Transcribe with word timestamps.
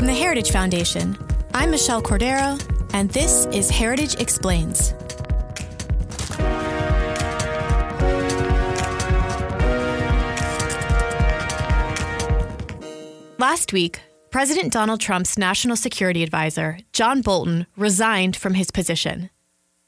From 0.00 0.06
the 0.06 0.14
Heritage 0.14 0.50
Foundation, 0.50 1.14
I'm 1.52 1.70
Michelle 1.70 2.00
Cordero, 2.00 2.58
and 2.94 3.10
this 3.10 3.44
is 3.52 3.68
Heritage 3.68 4.14
Explains. 4.14 4.94
Last 13.38 13.74
week, 13.74 14.00
President 14.30 14.72
Donald 14.72 15.00
Trump's 15.00 15.36
national 15.36 15.76
security 15.76 16.22
advisor, 16.22 16.78
John 16.94 17.20
Bolton, 17.20 17.66
resigned 17.76 18.36
from 18.36 18.54
his 18.54 18.70
position. 18.70 19.28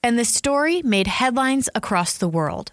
And 0.03 0.19
the 0.19 0.27
story 0.27 0.83
made 0.83 1.07
headlines 1.07 1.71
across 1.75 2.19
the 2.19 2.29
world. 2.29 2.73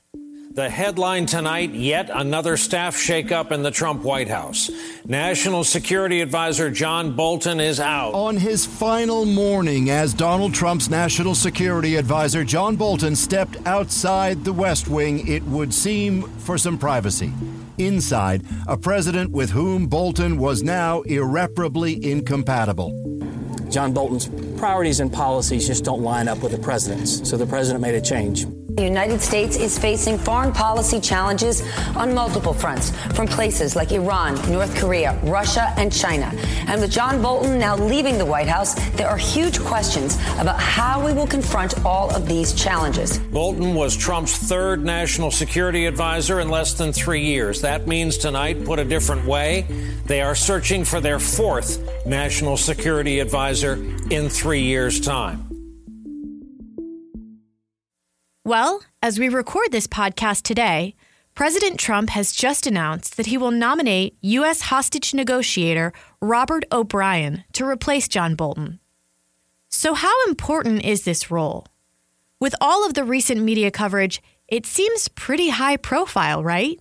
The 0.52 0.70
headline 0.70 1.26
tonight 1.26 1.74
yet 1.74 2.10
another 2.14 2.58
staff 2.58 2.98
shakeup 2.98 3.52
in 3.52 3.64
the 3.64 3.72
Trump 3.72 4.04
White 4.04 4.28
House. 4.28 4.70
National 5.06 5.64
Security 5.64 6.22
Advisor 6.22 6.70
John 6.70 7.16
Bolton 7.16 7.60
is 7.60 7.80
out. 7.80 8.14
On 8.14 8.36
his 8.36 8.66
final 8.66 9.26
morning 9.26 9.90
as 9.90 10.14
Donald 10.14 10.54
Trump's 10.54 10.90
National 10.90 11.34
Security 11.34 11.96
Advisor, 11.96 12.44
John 12.44 12.76
Bolton 12.76 13.16
stepped 13.16 13.58
outside 13.66 14.44
the 14.44 14.54
West 14.54 14.88
Wing, 14.88 15.26
it 15.28 15.44
would 15.44 15.74
seem, 15.74 16.24
for 16.40 16.58
some 16.58 16.78
privacy 16.78 17.32
inside 17.78 18.44
a 18.68 18.76
president 18.76 19.32
with 19.32 19.52
whom 19.52 19.88
Bolton 19.88 20.38
was 20.38 20.64
now 20.64 21.02
irreparably 21.04 22.04
incompatible. 22.06 22.92
John 23.70 23.94
Bolton's 23.94 24.28
priorities 24.60 25.00
and 25.00 25.14
policies 25.14 25.66
just 25.68 25.86
don't 25.86 26.02
line 26.02 26.28
up 26.28 26.40
with 26.40 26.52
the 26.52 26.58
president's, 26.58 27.28
so 27.30 27.38
the 27.38 27.46
president 27.46 27.82
made 27.82 27.96
a 27.96 28.02
change. 28.02 28.46
The 28.80 28.86
United 28.86 29.20
States 29.20 29.58
is 29.58 29.78
facing 29.78 30.18
foreign 30.18 30.54
policy 30.54 31.02
challenges 31.02 31.64
on 31.98 32.14
multiple 32.14 32.54
fronts, 32.54 32.92
from 33.14 33.28
places 33.28 33.76
like 33.76 33.92
Iran, 33.92 34.36
North 34.50 34.74
Korea, 34.78 35.20
Russia, 35.24 35.74
and 35.76 35.92
China. 35.92 36.32
And 36.66 36.80
with 36.80 36.90
John 36.90 37.22
Bolton 37.22 37.60
now 37.60 37.76
leaving 37.76 38.18
the 38.18 38.26
White 38.26 38.48
House, 38.48 38.76
there 38.92 39.10
are 39.10 39.18
huge 39.18 39.60
questions 39.60 40.16
about 40.40 40.62
how 40.62 41.06
we 41.06 41.12
will 41.12 41.28
confront 41.28 41.86
all 41.86 42.10
of 42.16 42.26
these 42.26 42.54
challenges. 42.54 43.20
Bolton 43.20 43.76
was 43.76 43.98
Trump's 43.98 44.38
third 44.38 44.86
national 44.86 45.30
security 45.30 45.86
advisor 45.86 46.40
in 46.40 46.48
less 46.48 46.74
than 46.74 46.94
three 46.94 47.26
years. 47.26 47.60
That 47.60 47.86
means 47.86 48.18
tonight, 48.18 48.64
put 48.64 48.80
a 48.80 48.86
different 48.86 49.26
way, 49.26 49.66
they 50.06 50.22
are 50.22 50.36
searching 50.36 50.86
for 50.86 51.02
their 51.02 51.20
fourth 51.20 52.06
national 52.06 52.56
security 52.56 53.20
advisor 53.20 53.74
in 54.10 54.30
three 54.30 54.62
years' 54.62 55.02
time. 55.02 55.49
Well, 58.50 58.82
as 59.04 59.20
we 59.20 59.30
record 59.30 59.72
this 59.72 59.86
podcast 59.86 60.42
today, 60.42 60.96
President 61.36 61.80
Trump 61.80 62.10
has 62.10 62.32
just 62.32 62.66
announced 62.66 63.16
that 63.16 63.28
he 63.28 63.38
will 63.38 63.52
nominate 63.52 64.18
U.S. 64.22 64.62
hostage 64.62 65.14
negotiator 65.14 65.94
Robert 66.20 66.64
O'Brien 66.72 67.44
to 67.54 67.64
replace 67.64 68.08
John 68.08 68.34
Bolton. 68.34 68.80
So, 69.70 69.94
how 69.94 70.26
important 70.28 70.84
is 70.84 71.04
this 71.04 71.30
role? 71.30 71.68
With 72.40 72.56
all 72.60 72.84
of 72.84 72.96
the 72.96 73.04
recent 73.04 73.40
media 73.40 73.70
coverage, 73.70 74.20
it 74.48 74.66
seems 74.66 75.10
pretty 75.10 75.50
high 75.50 75.78
profile, 75.78 76.44
right? 76.44 76.80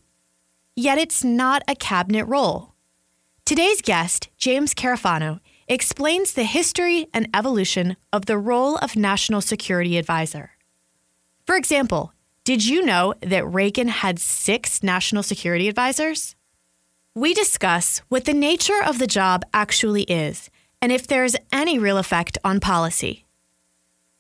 Yet 0.75 0.97
it's 0.97 1.23
not 1.23 1.63
a 1.69 1.75
cabinet 1.75 2.25
role. 2.25 2.73
Today's 3.45 3.83
guest, 3.83 4.31
James 4.39 4.73
Carafano, 4.73 5.41
explains 5.69 6.33
the 6.33 6.45
history 6.45 7.09
and 7.13 7.29
evolution 7.35 7.99
of 8.11 8.25
the 8.25 8.39
role 8.39 8.79
of 8.79 8.97
National 8.97 9.43
Security 9.43 9.99
Advisor. 9.99 10.53
For 11.49 11.57
example, 11.57 12.13
did 12.45 12.67
you 12.67 12.85
know 12.85 13.15
that 13.23 13.47
Reagan 13.47 13.89
had 13.89 14.19
six 14.19 14.83
national 14.83 15.23
security 15.23 15.67
advisors? 15.67 16.37
We 17.15 17.33
discuss 17.33 18.03
what 18.11 18.27
the 18.27 18.35
nature 18.35 18.85
of 18.85 18.99
the 18.99 19.07
job 19.07 19.47
actually 19.55 20.03
is 20.03 20.51
and 20.83 20.93
if 20.93 21.07
there 21.07 21.25
is 21.25 21.39
any 21.51 21.79
real 21.79 21.97
effect 21.97 22.37
on 22.45 22.61
policy. 22.61 23.25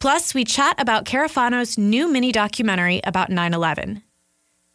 Plus, 0.01 0.33
we 0.33 0.43
chat 0.43 0.81
about 0.81 1.05
Carafano's 1.05 1.77
new 1.77 2.11
mini 2.11 2.33
documentary 2.33 3.03
about 3.05 3.29
9 3.29 3.53
11. 3.53 4.03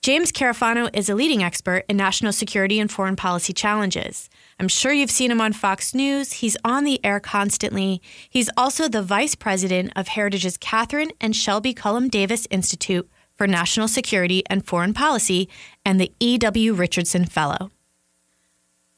James 0.03 0.31
Carafano 0.31 0.91
is 0.95 1.09
a 1.09 1.15
leading 1.15 1.41
expert 1.41 1.85
in 1.89 1.97
national 1.97 2.33
security 2.33 2.79
and 2.79 2.91
foreign 2.91 3.15
policy 3.15 3.53
challenges. 3.53 4.29
I'm 4.63 4.69
sure 4.69 4.93
you've 4.93 5.11
seen 5.11 5.29
him 5.29 5.41
on 5.41 5.51
Fox 5.51 5.93
News. 5.93 6.31
He's 6.31 6.55
on 6.63 6.85
the 6.85 7.03
air 7.03 7.19
constantly. 7.19 8.01
He's 8.29 8.49
also 8.55 8.87
the 8.87 9.03
vice 9.03 9.35
president 9.35 9.91
of 9.93 10.07
Heritage's 10.07 10.55
Catherine 10.55 11.11
and 11.19 11.35
Shelby 11.35 11.73
Cullom 11.73 12.09
Davis 12.09 12.47
Institute 12.49 13.09
for 13.35 13.45
National 13.45 13.89
Security 13.89 14.41
and 14.49 14.65
Foreign 14.65 14.93
Policy 14.93 15.49
and 15.83 15.99
the 15.99 16.13
E.W. 16.21 16.73
Richardson 16.75 17.25
Fellow. 17.25 17.71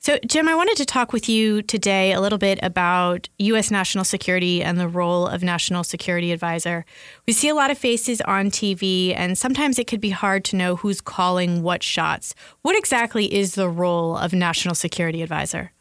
So, 0.06 0.20
Jim, 0.24 0.48
I 0.48 0.54
wanted 0.54 0.78
to 0.78 0.86
talk 0.86 1.14
with 1.14 1.28
you 1.28 1.64
today 1.64 2.14
a 2.14 2.22
little 2.22 2.38
bit 2.38 2.60
about 2.62 3.28
U.S. 3.40 3.72
national 3.72 4.04
security 4.04 4.62
and 4.62 4.80
the 4.80 4.88
role 4.88 5.26
of 5.26 5.42
National 5.42 5.84
Security 5.84 6.32
Advisor. 6.32 6.86
We 7.26 7.34
see 7.34 7.50
a 7.50 7.56
lot 7.56 7.72
of 7.72 7.80
faces 7.80 8.22
on 8.22 8.52
TV, 8.52 9.16
and 9.18 9.36
sometimes 9.36 9.80
it 9.80 9.88
could 9.88 10.00
be 10.00 10.12
hard 10.12 10.46
to 10.46 10.56
know 10.58 10.76
who's 10.76 11.02
calling 11.02 11.64
what 11.64 11.82
shots. 11.82 12.36
What 12.62 12.78
exactly 12.78 13.34
is 13.34 13.56
the 13.56 13.68
role 13.68 14.16
of 14.16 14.32
National 14.32 14.76
Security 14.76 15.24
Advisor? 15.24 15.72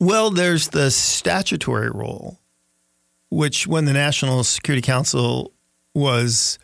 Well, 0.00 0.30
there's 0.30 0.70
the 0.70 0.90
statutory 0.90 1.90
role, 1.90 2.40
which 3.30 3.68
when 3.68 3.84
the 3.84 3.92
National 3.92 4.42
Security 4.42 4.82
Council 4.82 5.52
was 5.94 6.58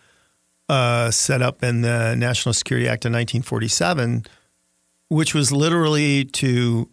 uh, 0.68 1.12
set 1.12 1.40
up 1.40 1.62
in 1.62 1.82
the 1.82 2.16
National 2.16 2.52
Security 2.52 2.88
Act 2.88 3.04
of 3.04 3.10
1947 3.10 4.24
which 5.10 5.34
was 5.34 5.50
literally 5.50 6.24
to 6.24 6.88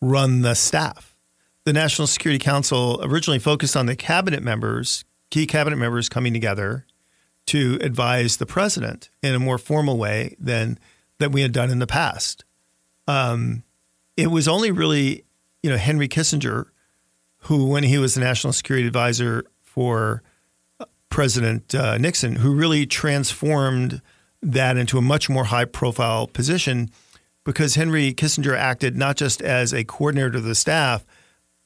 run 0.00 0.42
the 0.42 0.54
staff. 0.54 1.16
The 1.64 1.72
National 1.72 2.06
Security 2.06 2.38
Council 2.38 3.00
originally 3.02 3.38
focused 3.38 3.76
on 3.76 3.86
the 3.86 3.96
cabinet 3.96 4.42
members, 4.42 5.04
key 5.30 5.46
cabinet 5.46 5.76
members 5.76 6.08
coming 6.08 6.34
together 6.34 6.86
to 7.46 7.78
advise 7.80 8.36
the 8.36 8.46
president 8.46 9.08
in 9.22 9.34
a 9.34 9.38
more 9.38 9.58
formal 9.58 9.96
way 9.96 10.36
than 10.38 10.78
that 11.18 11.32
we 11.32 11.40
had 11.40 11.52
done 11.52 11.70
in 11.70 11.78
the 11.78 11.86
past. 11.86 12.44
Um, 13.08 13.62
it 14.18 14.26
was 14.26 14.46
only 14.46 14.70
really, 14.70 15.24
you 15.62 15.70
know, 15.70 15.78
Henry 15.78 16.08
Kissinger, 16.08 16.66
who, 17.44 17.68
when 17.68 17.84
he 17.84 17.96
was 17.96 18.14
the 18.14 18.20
national 18.20 18.52
security 18.52 18.86
advisor 18.86 19.44
for 19.62 20.22
uh, 20.78 20.84
President 21.08 21.74
uh, 21.74 21.96
Nixon, 21.96 22.36
who 22.36 22.54
really 22.54 22.84
transformed 22.84 24.02
that 24.42 24.76
into 24.76 24.98
a 24.98 25.02
much 25.02 25.30
more 25.30 25.44
high 25.44 25.64
profile 25.64 26.26
position 26.26 26.90
because 27.44 27.74
Henry 27.74 28.12
Kissinger 28.12 28.56
acted 28.56 28.96
not 28.96 29.16
just 29.16 29.42
as 29.42 29.72
a 29.72 29.84
coordinator 29.84 30.38
of 30.38 30.44
the 30.44 30.54
staff, 30.54 31.04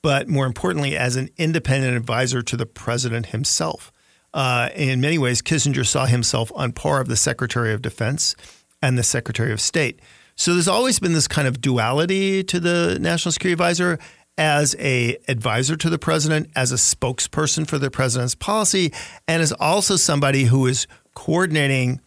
but 0.03 0.29
more 0.29 0.47
importantly, 0.47 0.97
as 0.97 1.17
an 1.17 1.29
independent 1.37 1.97
advisor 1.97 2.43
to 2.43 2.57
the 2.57 2.67
president 2.67 3.27
himself. 3.27 3.93
Uh, 4.33 4.69
in 4.75 5.01
many 5.01 5.19
ways, 5.19 5.43
Kissinger 5.43 5.87
saw 5.87 6.07
himself 6.07 6.53
on 6.55 6.73
par 6.73 7.01
of 7.01 7.09
the 7.09 7.17
Secretary 7.17 7.73
of 7.73 7.83
Defense 7.83 8.37
and 8.83 8.99
the 8.99 9.03
Secretary 9.03 9.53
of 9.53 9.61
State. 9.61 10.01
So 10.35 10.53
there's 10.53 10.69
always 10.69 10.99
been 10.99 11.15
this 11.15 11.27
kind 11.27 11.49
of 11.49 11.61
duality 11.61 12.45
to 12.45 12.61
the 12.61 12.99
National 13.01 13.33
Security 13.33 13.55
Advisor 13.55 13.99
as 14.39 14.77
a 14.79 15.17
advisor 15.29 15.77
to 15.77 15.89
the 15.89 15.99
president, 15.99 16.51
as 16.55 16.71
a 16.73 16.77
spokesperson 16.77 17.67
for 17.67 17.79
the 17.79 17.91
president's 17.91 18.35
policy, 18.35 18.93
and 19.27 19.41
as 19.41 19.53
also 19.53 19.97
somebody 19.97 20.45
who 20.45 20.67
is 20.67 20.87
coordinating 21.15 22.01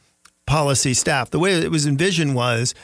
policy 0.45 0.93
staff. 0.93 1.31
The 1.31 1.39
way 1.39 1.53
it 1.53 1.71
was 1.71 1.87
envisioned 1.87 2.35
was 2.35 2.75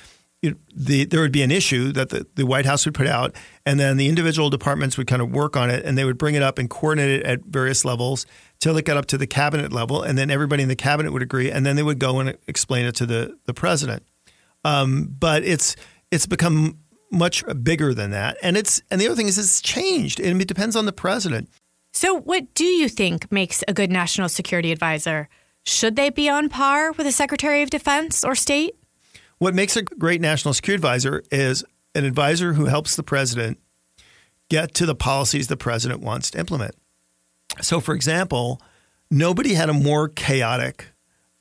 the, 0.75 1.06
there 1.06 1.22
would 1.22 1.31
be 1.31 1.41
an 1.41 1.51
issue 1.51 1.91
that 1.94 2.09
the, 2.09 2.25
the 2.35 2.45
White 2.45 2.66
House 2.66 2.85
would 2.85 2.94
put 2.94 3.07
out, 3.07 3.35
and 3.66 3.79
then 3.79 3.97
the 3.97 4.07
individual 4.07 4.50
departments 4.50 4.97
would 4.97 5.07
kind 5.07 5.22
of 5.22 5.31
work 5.31 5.56
on 5.56 5.69
it, 5.69 5.85
and 5.85 5.97
they 5.97 6.06
would 6.06 6.17
bring 6.17 6.35
it 6.35 6.41
up 6.41 6.59
and 6.59 6.69
coordinate 6.69 7.22
it 7.22 7.23
at 7.25 7.44
various 7.45 7.85
levels 7.85 8.25
till 8.59 8.77
it 8.77 8.86
got 8.86 8.97
up 8.97 9.06
to 9.07 9.18
the 9.18 9.27
cabinet 9.27 9.71
level, 9.71 10.01
and 10.01 10.18
then 10.18 10.30
everybody 10.30 10.63
in 10.63 10.69
the 10.69 10.75
cabinet 10.75 11.12
would 11.12 11.21
agree, 11.21 11.51
and 11.51 11.65
then 11.65 11.75
they 11.75 11.83
would 11.83 12.00
go 12.00 12.19
and 12.19 12.38
explain 12.47 12.86
it 12.86 12.95
to 12.95 13.06
the 13.06 13.38
the 13.45 13.53
president. 13.53 14.03
Um, 14.63 15.13
but 15.19 15.44
it's 15.44 15.75
it's 16.12 16.25
become 16.25 16.80
much 17.12 17.44
bigger 17.63 17.94
than 17.94 18.12
that, 18.12 18.38
and 18.42 18.57
it's 18.57 18.81
and 18.92 19.00
the 19.00 19.07
other 19.07 19.15
thing 19.15 19.27
is 19.27 19.38
it's 19.38 19.62
changed, 19.62 20.19
and 20.19 20.42
it 20.42 20.47
depends 20.47 20.75
on 20.75 20.86
the 20.86 20.94
president. 20.94 21.50
So, 21.94 22.19
what 22.19 22.53
do 22.56 22.65
you 22.65 22.89
think 22.89 23.31
makes 23.31 23.63
a 23.69 23.74
good 23.74 23.89
national 23.89 24.27
security 24.27 24.71
advisor? 24.74 25.30
Should 25.65 25.95
they 25.95 26.09
be 26.09 26.30
on 26.30 26.50
par 26.50 26.92
with 26.92 27.07
a 27.07 27.12
Secretary 27.12 27.62
of 27.62 27.69
Defense 27.69 28.24
or 28.24 28.36
State? 28.36 28.75
What 29.37 29.53
makes 29.53 29.75
a 29.75 29.83
great 29.83 30.21
national 30.21 30.53
security 30.53 30.77
advisor 30.77 31.23
is 31.31 31.63
an 31.93 32.05
advisor 32.05 32.53
who 32.53 32.65
helps 32.65 32.95
the 32.95 33.03
president 33.03 33.59
get 34.49 34.73
to 34.75 34.85
the 34.85 34.95
policies 34.95 35.47
the 35.47 35.57
president 35.57 36.01
wants 36.01 36.31
to 36.31 36.39
implement. 36.39 36.75
So, 37.61 37.79
for 37.79 37.95
example, 37.95 38.61
nobody 39.09 39.53
had 39.53 39.69
a 39.69 39.73
more 39.73 40.09
chaotic 40.09 40.91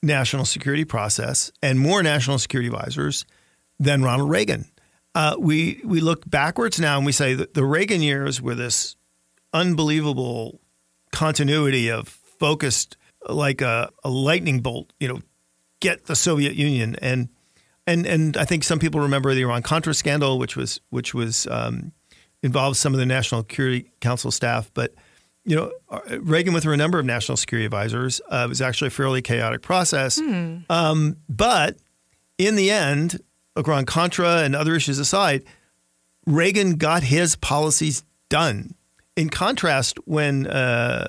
national 0.03 0.45
security 0.45 0.85
process 0.85 1.51
and 1.63 1.79
more 1.79 2.03
national 2.03 2.39
security 2.39 2.69
advisors 2.69 3.25
than 3.79 4.03
Ronald 4.03 4.31
Reagan. 4.31 4.67
Uh, 5.15 5.37
we 5.39 5.81
we 5.85 6.01
look 6.01 6.29
backwards 6.29 6.81
now 6.81 6.97
and 6.97 7.07
we 7.07 7.13
say 7.13 7.35
that 7.35 7.55
the 7.55 7.65
Reagan 7.65 8.03
years 8.03 8.43
were 8.43 8.55
this 8.55 8.97
unbelievable 9.53 10.61
continuity 11.13 11.89
of 11.89 12.09
focused 12.09 12.97
like 13.29 13.61
a, 13.61 13.91
a 14.03 14.11
lightning 14.11 14.61
bolt, 14.61 14.93
you 14.99 15.09
know, 15.09 15.21
get 15.81 16.07
the 16.07 16.17
Soviet 16.17 16.55
Union 16.55 16.97
and 17.01 17.29
and 17.87 18.07
and 18.07 18.37
I 18.37 18.45
think 18.45 18.65
some 18.65 18.79
people 18.79 19.01
remember 19.01 19.35
the 19.35 19.43
Iran 19.43 19.63
Contra 19.63 19.95
scandal, 19.95 20.39
which 20.39 20.57
was 20.57 20.81
which 20.91 21.15
was 21.15 21.47
um, 21.49 21.93
involved 22.43 22.77
some 22.77 22.93
of 22.93 23.01
the 23.01 23.07
National 23.07 23.43
Security 23.43 23.91
Council 24.01 24.31
staff, 24.31 24.71
but 24.75 24.95
you 25.45 25.57
know, 25.57 25.73
uh, 25.91 26.01
Reagan 26.21 26.53
went 26.55 26.63
through 26.63 26.73
a 26.73 26.79
number 26.79 26.99
of 26.99 27.05
national 27.05 27.37
security 27.37 27.67
advisors. 27.67 28.21
Uh, 28.31 28.45
it 28.47 28.49
was 28.49 28.63
actually 28.63 28.89
a 28.89 28.91
fairly 28.91 29.21
chaotic 29.21 29.63
process. 29.63 30.19
Hmm. 30.19 30.59
Um, 30.71 31.17
but 31.29 31.77
in 32.39 32.57
the 32.57 32.71
end, 32.71 33.21
Iran 33.57 33.85
Contra 33.85 34.39
and 34.39 34.57
other 34.57 34.75
issues 34.75 34.99
aside, 34.99 35.45
Reagan 36.27 36.77
got 36.77 37.03
his 37.03 37.37
policies 37.37 38.05
done. 38.29 38.75
In 39.17 39.29
contrast, 39.29 39.99
when 40.07 40.47
uh, 40.47 41.09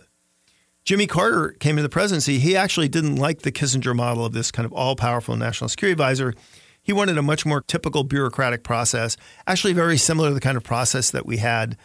Jimmy 0.83 1.07
Carter 1.07 1.55
came 1.59 1.71
into 1.71 1.83
the 1.83 1.89
presidency, 1.89 2.37
he 2.37 2.55
actually 2.55 2.89
didn't 2.89 3.15
like 3.15 3.41
the 3.41 3.51
Kissinger 3.51 3.95
model 3.95 4.25
of 4.25 4.33
this 4.33 4.51
kind 4.51 4.65
of 4.65 4.73
all 4.73 4.95
powerful 4.95 5.35
national 5.35 5.69
security 5.69 5.93
advisor. 5.93 6.33
He 6.85 6.93
wanted 6.93 7.17
a 7.17 7.23
much 7.23 7.47
more 7.47 7.61
typical 7.61 8.03
bureaucratic 8.03 8.63
process, 8.63 9.17
actually 9.47 9.73
very 9.73 9.97
similar 9.97 10.29
to 10.29 10.35
the 10.35 10.39
kind 10.39 10.55
of 10.55 10.63
process 10.63 11.09
that 11.09 11.25
we 11.25 11.37
had 11.37 11.77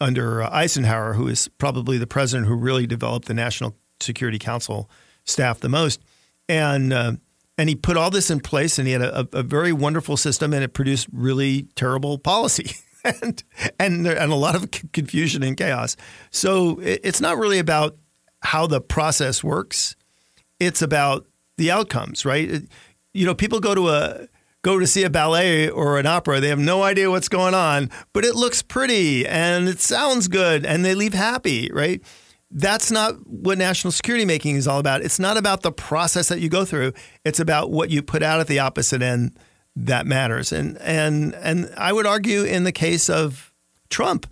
under 0.00 0.42
uh, 0.42 0.50
Eisenhower, 0.50 1.14
who 1.14 1.28
is 1.28 1.46
probably 1.58 1.96
the 1.96 2.08
president 2.08 2.48
who 2.48 2.56
really 2.56 2.84
developed 2.84 3.28
the 3.28 3.34
National 3.34 3.76
Security 4.00 4.38
Council 4.38 4.90
staff 5.24 5.60
the 5.60 5.68
most. 5.68 6.02
And 6.48 6.92
uh, 6.92 7.12
and 7.56 7.68
he 7.68 7.76
put 7.76 7.96
all 7.96 8.10
this 8.10 8.30
in 8.30 8.40
place, 8.40 8.78
and 8.78 8.88
he 8.88 8.94
had 8.94 9.02
a, 9.02 9.28
a 9.32 9.44
very 9.44 9.72
wonderful 9.72 10.16
system, 10.16 10.52
and 10.52 10.64
it 10.64 10.72
produced 10.72 11.06
really 11.12 11.68
terrible 11.76 12.18
policy. 12.18 12.72
and 13.04 13.44
and 13.78 14.06
and 14.08 14.32
a 14.32 14.36
lot 14.36 14.56
of 14.56 14.70
confusion 14.92 15.44
and 15.44 15.56
chaos. 15.56 15.96
So 16.30 16.80
it's 16.80 17.20
not 17.20 17.38
really 17.38 17.60
about 17.60 17.96
how 18.42 18.66
the 18.66 18.80
process 18.80 19.44
works; 19.44 19.94
it's 20.58 20.82
about 20.82 21.26
the 21.58 21.70
outcomes, 21.70 22.24
right? 22.24 22.62
You 23.14 23.26
know, 23.26 23.34
people 23.36 23.60
go 23.60 23.74
to 23.74 23.88
a 23.88 24.28
go 24.62 24.78
to 24.78 24.86
see 24.86 25.04
a 25.04 25.10
ballet 25.10 25.68
or 25.68 25.98
an 25.98 26.06
opera, 26.06 26.40
they 26.40 26.48
have 26.48 26.58
no 26.58 26.82
idea 26.82 27.10
what's 27.10 27.28
going 27.28 27.54
on, 27.54 27.90
but 28.12 28.24
it 28.24 28.34
looks 28.34 28.62
pretty 28.62 29.26
and 29.26 29.68
it 29.68 29.80
sounds 29.80 30.28
good 30.28 30.66
and 30.66 30.84
they 30.84 30.94
leave 30.94 31.14
happy, 31.14 31.70
right? 31.72 32.02
That's 32.50 32.90
not 32.90 33.14
what 33.26 33.58
national 33.58 33.92
security 33.92 34.24
making 34.24 34.56
is 34.56 34.66
all 34.66 34.78
about. 34.78 35.02
It's 35.02 35.18
not 35.18 35.36
about 35.36 35.62
the 35.62 35.72
process 35.72 36.28
that 36.28 36.40
you 36.40 36.48
go 36.48 36.64
through. 36.64 36.92
It's 37.24 37.40
about 37.40 37.70
what 37.70 37.90
you 37.90 38.02
put 38.02 38.22
out 38.22 38.40
at 38.40 38.46
the 38.46 38.58
opposite 38.58 39.02
end 39.02 39.36
that 39.76 40.06
matters. 40.06 40.52
And 40.52 40.78
and 40.78 41.34
and 41.36 41.70
I 41.76 41.92
would 41.92 42.06
argue 42.06 42.42
in 42.44 42.64
the 42.64 42.72
case 42.72 43.10
of 43.10 43.52
Trump, 43.90 44.26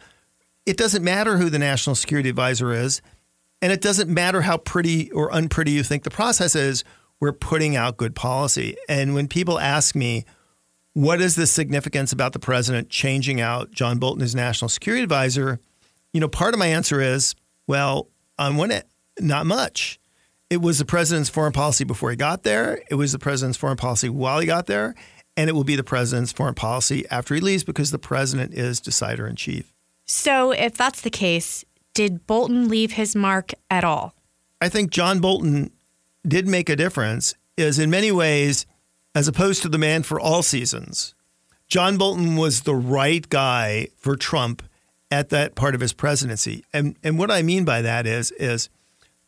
it 0.64 0.76
doesn't 0.76 1.04
matter 1.04 1.36
who 1.36 1.50
the 1.50 1.58
national 1.58 1.94
security 1.94 2.30
advisor 2.30 2.72
is, 2.72 3.02
and 3.60 3.70
it 3.70 3.82
doesn't 3.82 4.08
matter 4.08 4.42
how 4.42 4.56
pretty 4.56 5.10
or 5.12 5.30
unpretty 5.30 5.72
you 5.72 5.82
think 5.82 6.02
the 6.02 6.10
process 6.10 6.56
is 6.56 6.84
we're 7.20 7.32
putting 7.32 7.76
out 7.76 7.96
good 7.96 8.14
policy. 8.14 8.76
And 8.88 9.14
when 9.14 9.28
people 9.28 9.58
ask 9.58 9.94
me, 9.94 10.24
what 10.92 11.20
is 11.20 11.34
the 11.34 11.46
significance 11.46 12.12
about 12.12 12.32
the 12.32 12.38
president 12.38 12.88
changing 12.88 13.40
out 13.40 13.70
John 13.70 13.98
Bolton 13.98 14.22
as 14.22 14.34
national 14.34 14.68
security 14.68 15.02
advisor? 15.02 15.60
You 16.12 16.20
know, 16.20 16.28
part 16.28 16.54
of 16.54 16.58
my 16.58 16.68
answer 16.68 17.00
is, 17.00 17.34
well, 17.66 18.08
on 18.38 18.56
one 18.56 18.72
end, 18.72 18.84
not 19.20 19.46
much. 19.46 19.98
It 20.48 20.62
was 20.62 20.78
the 20.78 20.84
president's 20.84 21.28
foreign 21.28 21.52
policy 21.52 21.84
before 21.84 22.10
he 22.10 22.16
got 22.16 22.44
there. 22.44 22.80
It 22.90 22.94
was 22.94 23.12
the 23.12 23.18
president's 23.18 23.58
foreign 23.58 23.76
policy 23.76 24.08
while 24.08 24.38
he 24.38 24.46
got 24.46 24.66
there. 24.66 24.94
And 25.36 25.50
it 25.50 25.52
will 25.52 25.64
be 25.64 25.76
the 25.76 25.84
president's 25.84 26.32
foreign 26.32 26.54
policy 26.54 27.04
after 27.10 27.34
he 27.34 27.40
leaves 27.40 27.62
because 27.62 27.90
the 27.90 27.98
president 27.98 28.54
is 28.54 28.80
decider 28.80 29.26
in 29.26 29.36
chief. 29.36 29.74
So, 30.06 30.52
if 30.52 30.78
that's 30.78 31.02
the 31.02 31.10
case, 31.10 31.64
did 31.92 32.26
Bolton 32.26 32.68
leave 32.68 32.92
his 32.92 33.14
mark 33.14 33.52
at 33.70 33.84
all? 33.84 34.14
I 34.60 34.70
think 34.70 34.90
John 34.90 35.20
Bolton 35.20 35.72
did 36.28 36.46
make 36.46 36.68
a 36.68 36.76
difference 36.76 37.34
is 37.56 37.78
in 37.78 37.90
many 37.90 38.12
ways, 38.12 38.66
as 39.14 39.28
opposed 39.28 39.62
to 39.62 39.68
the 39.68 39.78
man 39.78 40.02
for 40.02 40.20
all 40.20 40.42
seasons, 40.42 41.14
John 41.68 41.96
Bolton 41.96 42.36
was 42.36 42.62
the 42.62 42.74
right 42.74 43.28
guy 43.28 43.88
for 43.96 44.16
Trump 44.16 44.62
at 45.10 45.30
that 45.30 45.54
part 45.54 45.74
of 45.74 45.80
his 45.80 45.92
presidency. 45.92 46.64
And 46.72 46.96
and 47.02 47.18
what 47.18 47.30
I 47.30 47.42
mean 47.42 47.64
by 47.64 47.82
that 47.82 48.06
is 48.06 48.30
is 48.32 48.68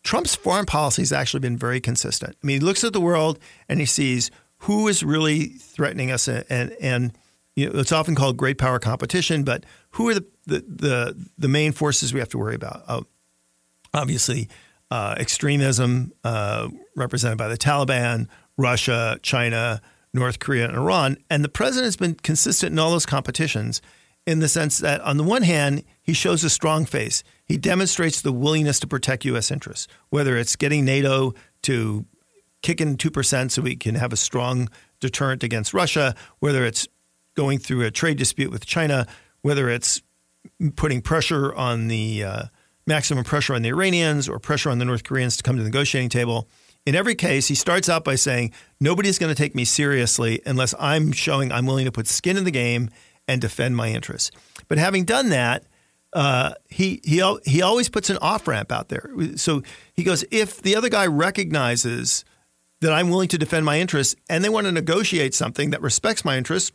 Trump's 0.03 0.35
foreign 0.35 0.67
policy 0.67 1.03
has 1.03 1.13
actually 1.13 1.41
been 1.41 1.57
very 1.57 1.81
consistent. 1.81 2.37
I 2.43 2.47
mean, 2.47 2.61
he 2.61 2.67
looks 2.67 2.85
at 2.85 2.93
the 2.93 3.01
world 3.01 3.39
and 3.69 3.81
he 3.81 3.87
sees 3.87 4.31
who 4.59 4.89
is 4.89 5.03
really 5.03 5.47
threatening 5.47 6.11
us 6.11 6.29
and 6.29 6.45
and, 6.49 6.77
and 6.81 7.13
you 7.57 7.69
know, 7.69 7.81
it's 7.81 7.93
often 7.93 8.15
called 8.15 8.37
great 8.37 8.59
power 8.59 8.79
competition, 8.79 9.43
but 9.43 9.65
who 9.91 10.09
are 10.09 10.15
the 10.15 10.27
the 10.47 10.65
the, 10.67 11.27
the 11.39 11.49
main 11.49 11.73
forces 11.73 12.15
we 12.15 12.21
have 12.21 12.29
to 12.31 12.39
worry 12.39 12.55
about? 12.55 12.85
Uh, 12.87 13.03
obviously, 13.95 14.49
uh, 14.91 15.15
extremism 15.19 16.13
uh, 16.25 16.69
represented 16.97 17.39
by 17.39 17.49
the 17.49 17.59
Taliban, 17.59 18.29
Russia, 18.57 19.19
China, 19.23 19.81
North 20.13 20.39
Korea, 20.39 20.67
and 20.67 20.77
Iran. 20.77 21.17
And 21.31 21.45
the 21.45 21.49
president 21.49 21.87
has 21.87 21.97
been 21.97 22.15
consistent 22.15 22.73
in 22.73 22.79
all 22.79 22.91
those 22.91 23.07
competitions 23.07 23.83
in 24.27 24.41
the 24.41 24.49
sense 24.49 24.79
that, 24.79 25.01
on 25.01 25.17
the 25.17 25.25
one 25.25 25.43
hand, 25.43 25.85
he 26.03 26.13
shows 26.13 26.45
a 26.45 26.51
strong 26.51 26.85
face. 26.85 27.23
He 27.47 27.57
demonstrates 27.57 28.21
the 28.21 28.33
willingness 28.33 28.81
to 28.81 28.87
protect 28.87 29.25
U.S. 29.25 29.51
interests, 29.51 29.89
whether 30.11 30.37
it's 30.37 30.57
getting 30.57 30.85
NATO 30.85 31.35
to 31.63 32.05
kick 32.63 32.81
in 32.81 32.97
2% 32.97 33.51
so 33.51 33.63
we 33.63 33.77
can 33.77 33.95
have 33.95 34.13
a 34.13 34.17
strong 34.17 34.69
deterrent 35.01 35.43
against 35.43 35.73
Russia, 35.73 36.15
whether 36.41 36.65
it's 36.65 36.89
going 37.37 37.59
through 37.59 37.87
a 37.87 37.91
trade 37.91 38.19
dispute 38.19 38.51
with 38.51 38.67
China, 38.67 39.07
whether 39.43 39.69
it's 39.71 40.03
putting 40.77 41.01
pressure 41.01 41.55
on 41.55 41.89
the 41.89 42.25
uh, 42.25 42.43
maximum 42.89 43.23
pressure 43.23 43.55
on 43.55 43.63
the 43.63 43.69
Iranians 43.69 44.29
or 44.29 44.41
pressure 44.41 44.71
on 44.71 44.79
the 44.79 44.85
North 44.85 45.05
Koreans 45.05 45.37
to 45.37 45.43
come 45.45 45.57
to 45.57 45.63
the 45.63 45.69
negotiating 45.69 46.09
table. 46.09 46.49
In 46.87 46.95
every 46.95 47.15
case, 47.15 47.47
he 47.47 47.55
starts 47.55 47.89
out 47.89 48.03
by 48.03 48.17
saying, 48.17 48.53
Nobody's 48.81 49.19
going 49.19 49.33
to 49.33 49.41
take 49.41 49.55
me 49.55 49.65
seriously 49.65 50.41
unless 50.47 50.75
I'm 50.81 51.13
showing 51.13 51.53
I'm 51.53 51.67
willing 51.67 51.85
to 51.85 51.93
put 51.93 52.09
skin 52.09 52.37
in 52.37 52.45
the 52.45 52.51
game 52.51 52.91
and 53.29 53.41
defend 53.41 53.77
my 53.77 53.91
interests. 53.91 54.31
But 54.67 54.79
having 54.79 55.05
done 55.05 55.29
that, 55.29 55.65
uh, 56.15 56.55
he 56.69 57.01
he 57.05 57.23
he 57.45 57.63
always 57.63 57.89
puts 57.89 58.09
an 58.11 58.17
off 58.23 58.49
ramp 58.49 58.73
out 58.73 58.89
there. 58.89 59.11
So 59.37 59.63
he 59.93 60.03
goes, 60.03 60.25
if 60.31 60.63
the 60.63 60.75
other 60.75 60.89
guy 60.89 61.07
recognizes 61.07 62.25
that 62.81 62.93
I'm 62.93 63.11
willing 63.11 63.29
to 63.29 63.39
defend 63.39 63.67
my 63.67 63.79
interests 63.81 64.17
and 64.31 64.43
they 64.43 64.49
want 64.49 64.67
to 64.67 64.73
negotiate 64.73 65.35
something 65.35 65.71
that 65.71 65.83
respects 65.83 66.25
my 66.25 66.39
interests, 66.39 66.73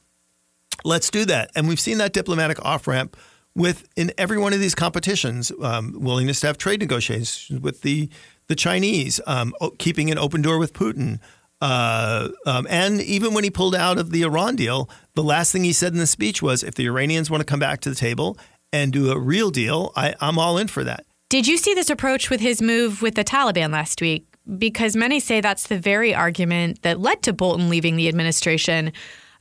let's 0.83 1.09
do 1.09 1.25
that. 1.25 1.49
And 1.55 1.67
we've 1.67 1.79
seen 1.79 1.97
that 1.99 2.13
diplomatic 2.13 2.63
off 2.63 2.87
ramp 2.87 3.17
with 3.55 3.87
in 3.95 4.11
every 4.17 4.37
one 4.37 4.53
of 4.53 4.59
these 4.59 4.75
competitions, 4.75 5.51
um, 5.61 5.95
willingness 5.99 6.39
to 6.41 6.47
have 6.47 6.57
trade 6.57 6.79
negotiations 6.79 7.49
with 7.61 7.81
the 7.81 8.09
the 8.47 8.55
Chinese, 8.55 9.21
um, 9.25 9.53
keeping 9.77 10.11
an 10.11 10.17
open 10.17 10.41
door 10.41 10.57
with 10.57 10.73
Putin. 10.73 11.19
Uh, 11.61 12.27
um, 12.45 12.67
and 12.69 12.99
even 13.01 13.33
when 13.33 13.45
he 13.45 13.49
pulled 13.49 13.73
out 13.73 13.97
of 13.97 14.11
the 14.11 14.21
Iran 14.23 14.57
deal, 14.57 14.89
the 15.15 15.23
last 15.23 15.53
thing 15.53 15.63
he 15.63 15.71
said 15.71 15.93
in 15.93 15.99
the 15.99 16.07
speech 16.07 16.41
was, 16.41 16.61
if 16.61 16.75
the 16.75 16.85
Iranians 16.85 17.31
want 17.31 17.39
to 17.39 17.45
come 17.45 17.59
back 17.59 17.79
to 17.81 17.89
the 17.89 17.95
table 17.95 18.37
and 18.73 18.91
do 18.91 19.11
a 19.11 19.17
real 19.17 19.49
deal, 19.49 19.93
I, 19.95 20.13
I'm 20.19 20.37
all 20.37 20.57
in 20.57 20.67
for 20.67 20.83
that. 20.83 21.05
Did 21.29 21.47
you 21.47 21.57
see 21.57 21.73
this 21.73 21.89
approach 21.89 22.29
with 22.29 22.41
his 22.41 22.61
move 22.61 23.01
with 23.01 23.15
the 23.15 23.23
Taliban 23.23 23.71
last 23.71 24.01
week? 24.01 24.27
Because 24.57 24.93
many 24.97 25.21
say 25.21 25.39
that's 25.39 25.67
the 25.67 25.79
very 25.79 26.13
argument 26.13 26.81
that 26.81 26.99
led 26.99 27.23
to 27.23 27.31
Bolton 27.31 27.69
leaving 27.69 27.95
the 27.95 28.09
administration 28.09 28.91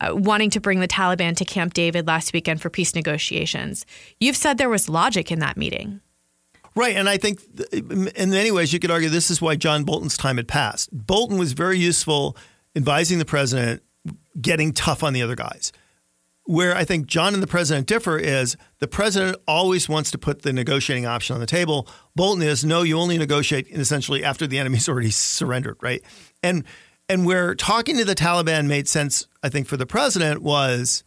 uh, 0.02 0.14
wanting 0.14 0.50
to 0.50 0.60
bring 0.60 0.80
the 0.80 0.88
Taliban 0.88 1.36
to 1.36 1.44
Camp 1.44 1.74
David 1.74 2.06
last 2.06 2.32
weekend 2.32 2.60
for 2.60 2.70
peace 2.70 2.94
negotiations. 2.94 3.86
You've 4.18 4.36
said 4.36 4.58
there 4.58 4.68
was 4.68 4.88
logic 4.88 5.30
in 5.30 5.38
that 5.38 5.56
meeting. 5.56 6.00
Right. 6.74 6.96
And 6.96 7.08
I 7.08 7.18
think 7.18 7.40
in 7.72 8.30
many 8.30 8.50
ways, 8.50 8.72
you 8.72 8.80
could 8.80 8.90
argue 8.90 9.08
this 9.08 9.30
is 9.30 9.42
why 9.42 9.56
John 9.56 9.84
Bolton's 9.84 10.16
time 10.16 10.38
had 10.38 10.48
passed. 10.48 10.88
Bolton 10.92 11.38
was 11.38 11.52
very 11.52 11.78
useful 11.78 12.36
advising 12.74 13.18
the 13.18 13.24
president, 13.24 13.82
getting 14.40 14.72
tough 14.72 15.02
on 15.02 15.12
the 15.12 15.22
other 15.22 15.36
guys. 15.36 15.72
Where 16.44 16.74
I 16.74 16.84
think 16.84 17.06
John 17.06 17.34
and 17.34 17.42
the 17.42 17.46
president 17.46 17.86
differ 17.86 18.18
is 18.18 18.56
the 18.80 18.88
president 18.88 19.36
always 19.46 19.88
wants 19.88 20.10
to 20.10 20.18
put 20.18 20.42
the 20.42 20.52
negotiating 20.52 21.06
option 21.06 21.34
on 21.34 21.40
the 21.40 21.46
table. 21.46 21.86
Bolton 22.16 22.42
is 22.42 22.64
no, 22.64 22.82
you 22.82 22.98
only 22.98 23.16
negotiate 23.16 23.68
essentially 23.70 24.24
after 24.24 24.46
the 24.46 24.58
enemy's 24.58 24.88
already 24.88 25.12
surrendered, 25.12 25.76
right? 25.80 26.02
And 26.42 26.64
and 27.12 27.26
where 27.26 27.54
talking 27.54 27.98
to 27.98 28.06
the 28.06 28.14
Taliban 28.14 28.66
made 28.66 28.88
sense, 28.88 29.26
I 29.42 29.50
think, 29.50 29.66
for 29.66 29.76
the 29.76 29.84
president 29.84 30.40
was 30.40 31.04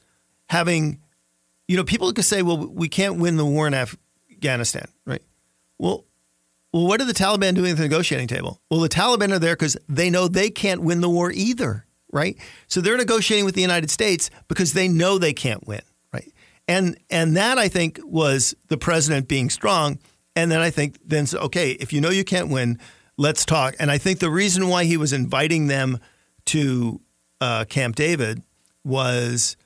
having, 0.49 1.01
you 1.67 1.75
know, 1.75 1.83
people 1.83 2.13
could 2.13 2.25
say, 2.25 2.43
well, 2.43 2.57
we 2.57 2.87
can't 2.87 3.17
win 3.17 3.37
the 3.37 3.45
war 3.45 3.65
in 3.65 3.73
Afghanistan, 3.73 4.87
right? 5.03 5.23
Well, 5.79 6.05
well, 6.71 6.85
what 6.85 7.01
are 7.01 7.05
the 7.05 7.13
Taliban 7.13 7.55
doing 7.55 7.71
at 7.71 7.77
the 7.77 7.83
negotiating 7.83 8.27
table? 8.27 8.61
Well, 8.69 8.81
the 8.81 8.89
Taliban 8.89 9.31
are 9.31 9.39
there 9.39 9.55
because 9.55 9.77
they 9.89 10.11
know 10.11 10.27
they 10.27 10.51
can't 10.51 10.83
win 10.83 11.01
the 11.01 11.09
war 11.09 11.31
either, 11.31 11.87
right? 12.11 12.37
So 12.67 12.81
they're 12.81 12.97
negotiating 12.97 13.45
with 13.45 13.55
the 13.55 13.61
United 13.61 13.89
States 13.89 14.29
because 14.47 14.73
they 14.73 14.87
know 14.87 15.17
they 15.17 15.33
can't 15.33 15.65
win, 15.65 15.81
right? 16.13 16.31
And 16.67 16.99
and 17.09 17.35
that 17.35 17.57
I 17.57 17.67
think 17.67 17.99
was 18.03 18.53
the 18.67 18.77
president 18.77 19.27
being 19.27 19.49
strong. 19.49 19.97
And 20.35 20.51
then 20.51 20.59
I 20.59 20.69
think 20.69 20.99
then 21.03 21.25
okay, 21.33 21.71
if 21.71 21.93
you 21.93 21.99
know 22.01 22.09
you 22.09 22.25
can't 22.25 22.49
win, 22.49 22.77
let's 23.17 23.45
talk. 23.45 23.75
And 23.79 23.91
I 23.91 23.97
think 23.97 24.19
the 24.19 24.29
reason 24.29 24.67
why 24.67 24.85
he 24.85 24.97
was 24.97 25.13
inviting 25.13 25.67
them 25.67 25.99
to 26.45 27.01
uh, 27.41 27.65
Camp 27.65 27.95
David 27.95 28.41
was 28.83 29.57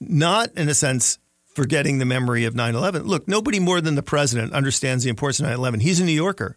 not, 0.00 0.52
in 0.56 0.68
a 0.68 0.74
sense, 0.74 1.18
forgetting 1.46 1.98
the 1.98 2.04
memory 2.04 2.44
of 2.44 2.54
9 2.54 2.74
11. 2.74 3.04
Look, 3.04 3.28
nobody 3.28 3.60
more 3.60 3.80
than 3.80 3.94
the 3.94 4.02
president 4.02 4.52
understands 4.52 5.04
the 5.04 5.10
importance 5.10 5.40
of 5.40 5.46
9 5.46 5.54
11. 5.54 5.80
He's 5.80 6.00
a 6.00 6.04
New 6.04 6.12
Yorker. 6.12 6.56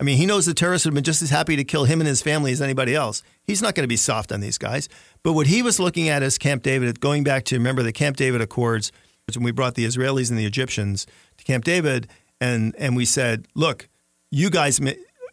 I 0.00 0.04
mean, 0.04 0.16
he 0.16 0.26
knows 0.26 0.46
the 0.46 0.54
terrorists 0.54 0.84
would 0.84 0.90
have 0.90 0.96
been 0.96 1.04
just 1.04 1.22
as 1.22 1.30
happy 1.30 1.54
to 1.54 1.62
kill 1.62 1.84
him 1.84 2.00
and 2.00 2.08
his 2.08 2.22
family 2.22 2.50
as 2.50 2.60
anybody 2.60 2.92
else. 2.92 3.22
He's 3.44 3.62
not 3.62 3.76
going 3.76 3.84
to 3.84 3.88
be 3.88 3.96
soft 3.96 4.32
on 4.32 4.40
these 4.40 4.58
guys. 4.58 4.88
But 5.22 5.34
what 5.34 5.46
he 5.46 5.62
was 5.62 5.78
looking 5.78 6.08
at 6.08 6.24
as 6.24 6.38
Camp 6.38 6.64
David, 6.64 6.98
going 6.98 7.22
back 7.22 7.44
to 7.44 7.56
remember 7.56 7.84
the 7.84 7.92
Camp 7.92 8.16
David 8.16 8.40
Accords 8.40 8.90
when 9.32 9.44
we 9.44 9.52
brought 9.52 9.76
the 9.76 9.86
Israelis 9.86 10.28
and 10.28 10.38
the 10.38 10.44
Egyptians 10.44 11.06
to 11.38 11.44
Camp 11.44 11.64
David, 11.64 12.08
and 12.40 12.74
and 12.76 12.96
we 12.96 13.04
said, 13.04 13.46
look, 13.54 13.88
you 14.30 14.50
guys 14.50 14.80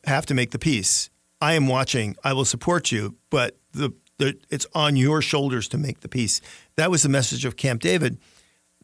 have 0.06 0.26
to 0.28 0.34
make 0.34 0.52
the 0.52 0.60
peace. 0.60 1.10
I 1.42 1.54
am 1.54 1.68
watching. 1.68 2.16
I 2.24 2.34
will 2.34 2.46
support 2.46 2.92
you, 2.92 3.16
but 3.30 3.58
the, 3.72 3.94
the 4.18 4.38
it's 4.50 4.68
on 4.74 4.96
your 4.96 5.22
shoulders 5.22 5.68
to 5.70 5.78
make 5.78 6.02
the 6.02 6.10
peace. 6.10 6.42
That 6.76 6.92
was 6.92 7.04
the 7.04 7.10
message 7.10 7.46
of 7.46 7.56
Camp 7.56 7.82
David. 7.82 8.18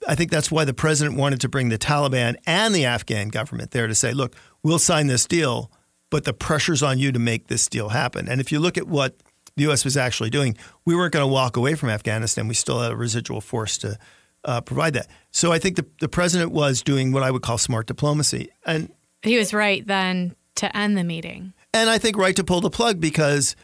I 0.08 0.16
think 0.16 0.32
that's 0.32 0.52
why 0.52 0.66
the 0.66 0.74
president 0.74 1.18
wanted 1.18 1.42
to 1.42 1.50
bring 1.50 1.70
the 1.70 1.78
Taliban 1.78 2.36
and 2.46 2.76
the 2.76 2.86
Afghan 2.86 3.30
government 3.30 3.72
there 3.72 3.88
to 3.88 3.96
say, 3.96 4.14
look, 4.14 4.36
we'll 4.62 4.80
sign 4.80 5.08
this 5.08 5.26
deal, 5.26 5.72
but 6.10 6.26
the 6.26 6.34
pressure's 6.34 6.84
on 6.84 7.00
you 7.00 7.12
to 7.12 7.20
make 7.20 7.48
this 7.48 7.68
deal 7.68 7.90
happen. 7.90 8.28
And 8.28 8.40
if 8.40 8.52
you 8.52 8.60
look 8.60 8.78
at 8.78 8.88
what 8.88 9.16
the 9.56 9.64
U.S. 9.64 9.86
was 9.86 9.96
actually 9.96 10.30
doing, 10.30 10.58
we 10.84 10.96
weren't 10.96 11.14
going 11.14 11.24
to 11.24 11.32
walk 11.32 11.58
away 11.58 11.76
from 11.76 11.90
Afghanistan. 11.90 12.48
We 12.48 12.54
still 12.54 12.82
had 12.82 12.92
a 12.92 12.96
residual 12.96 13.42
force 13.42 13.78
to 13.80 13.98
uh, 14.44 14.62
provide 14.62 14.94
that. 14.94 15.08
So 15.32 15.52
I 15.52 15.60
think 15.60 15.78
the, 15.78 15.86
the 16.02 16.10
president 16.10 16.52
was 16.52 16.82
doing 16.82 17.12
what 17.12 17.24
I 17.24 17.32
would 17.32 17.42
call 17.42 17.58
smart 17.58 17.88
diplomacy. 17.88 18.50
And 18.66 18.92
he 19.24 19.38
was 19.38 19.54
right 19.54 19.86
then 19.86 20.36
to 20.56 20.76
end 20.76 20.98
the 20.98 21.04
meeting. 21.04 21.54
And 21.74 21.90
I 21.90 21.98
think 21.98 22.18
right 22.18 22.36
to 22.36 22.44
pull 22.44 22.62
the 22.62 22.70
plug 22.70 23.00
because, 23.00 23.56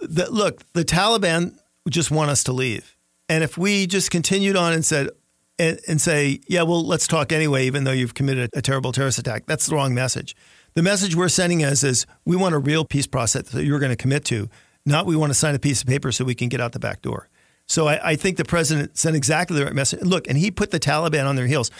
the, 0.00 0.30
look, 0.30 0.62
the 0.72 0.84
Taliban 0.84 1.58
just 1.88 2.10
want 2.10 2.30
us 2.30 2.44
to 2.44 2.52
leave. 2.52 2.96
And 3.28 3.44
if 3.44 3.58
we 3.58 3.86
just 3.86 4.10
continued 4.10 4.56
on 4.56 4.72
and 4.72 4.84
said, 4.84 5.10
and, 5.58 5.80
and, 5.88 6.00
say, 6.00 6.40
yeah, 6.46 6.62
well, 6.62 6.86
let's 6.86 7.08
talk 7.08 7.32
anyway, 7.32 7.66
even 7.66 7.82
though 7.82 7.92
you've 7.92 8.14
committed 8.14 8.48
a 8.54 8.62
terrible 8.62 8.92
terrorist 8.92 9.18
attack, 9.18 9.46
that's 9.46 9.66
the 9.66 9.74
wrong 9.74 9.92
message. 9.92 10.36
The 10.74 10.82
message 10.82 11.16
we're 11.16 11.28
sending 11.28 11.62
is, 11.62 11.82
is 11.82 12.06
we 12.24 12.36
want 12.36 12.54
a 12.54 12.58
real 12.58 12.84
peace 12.84 13.08
process 13.08 13.48
that 13.50 13.64
you're 13.64 13.80
going 13.80 13.90
to 13.90 13.96
commit 13.96 14.24
to, 14.26 14.48
not 14.86 15.04
we 15.04 15.16
want 15.16 15.30
to 15.30 15.34
sign 15.34 15.56
a 15.56 15.58
piece 15.58 15.82
of 15.82 15.88
paper 15.88 16.12
so 16.12 16.24
we 16.24 16.36
can 16.36 16.48
get 16.48 16.60
out 16.60 16.72
the 16.72 16.78
back 16.78 17.02
door. 17.02 17.28
So 17.66 17.88
I, 17.88 18.10
I 18.10 18.16
think 18.16 18.36
the 18.36 18.44
president 18.44 18.96
sent 18.96 19.16
exactly 19.16 19.58
the 19.58 19.64
right 19.64 19.74
message. 19.74 20.00
Look, 20.02 20.28
and 20.28 20.38
he 20.38 20.50
put 20.50 20.70
the 20.70 20.78
Taliban 20.78 21.26
on 21.26 21.34
their 21.34 21.46
heels. 21.46 21.70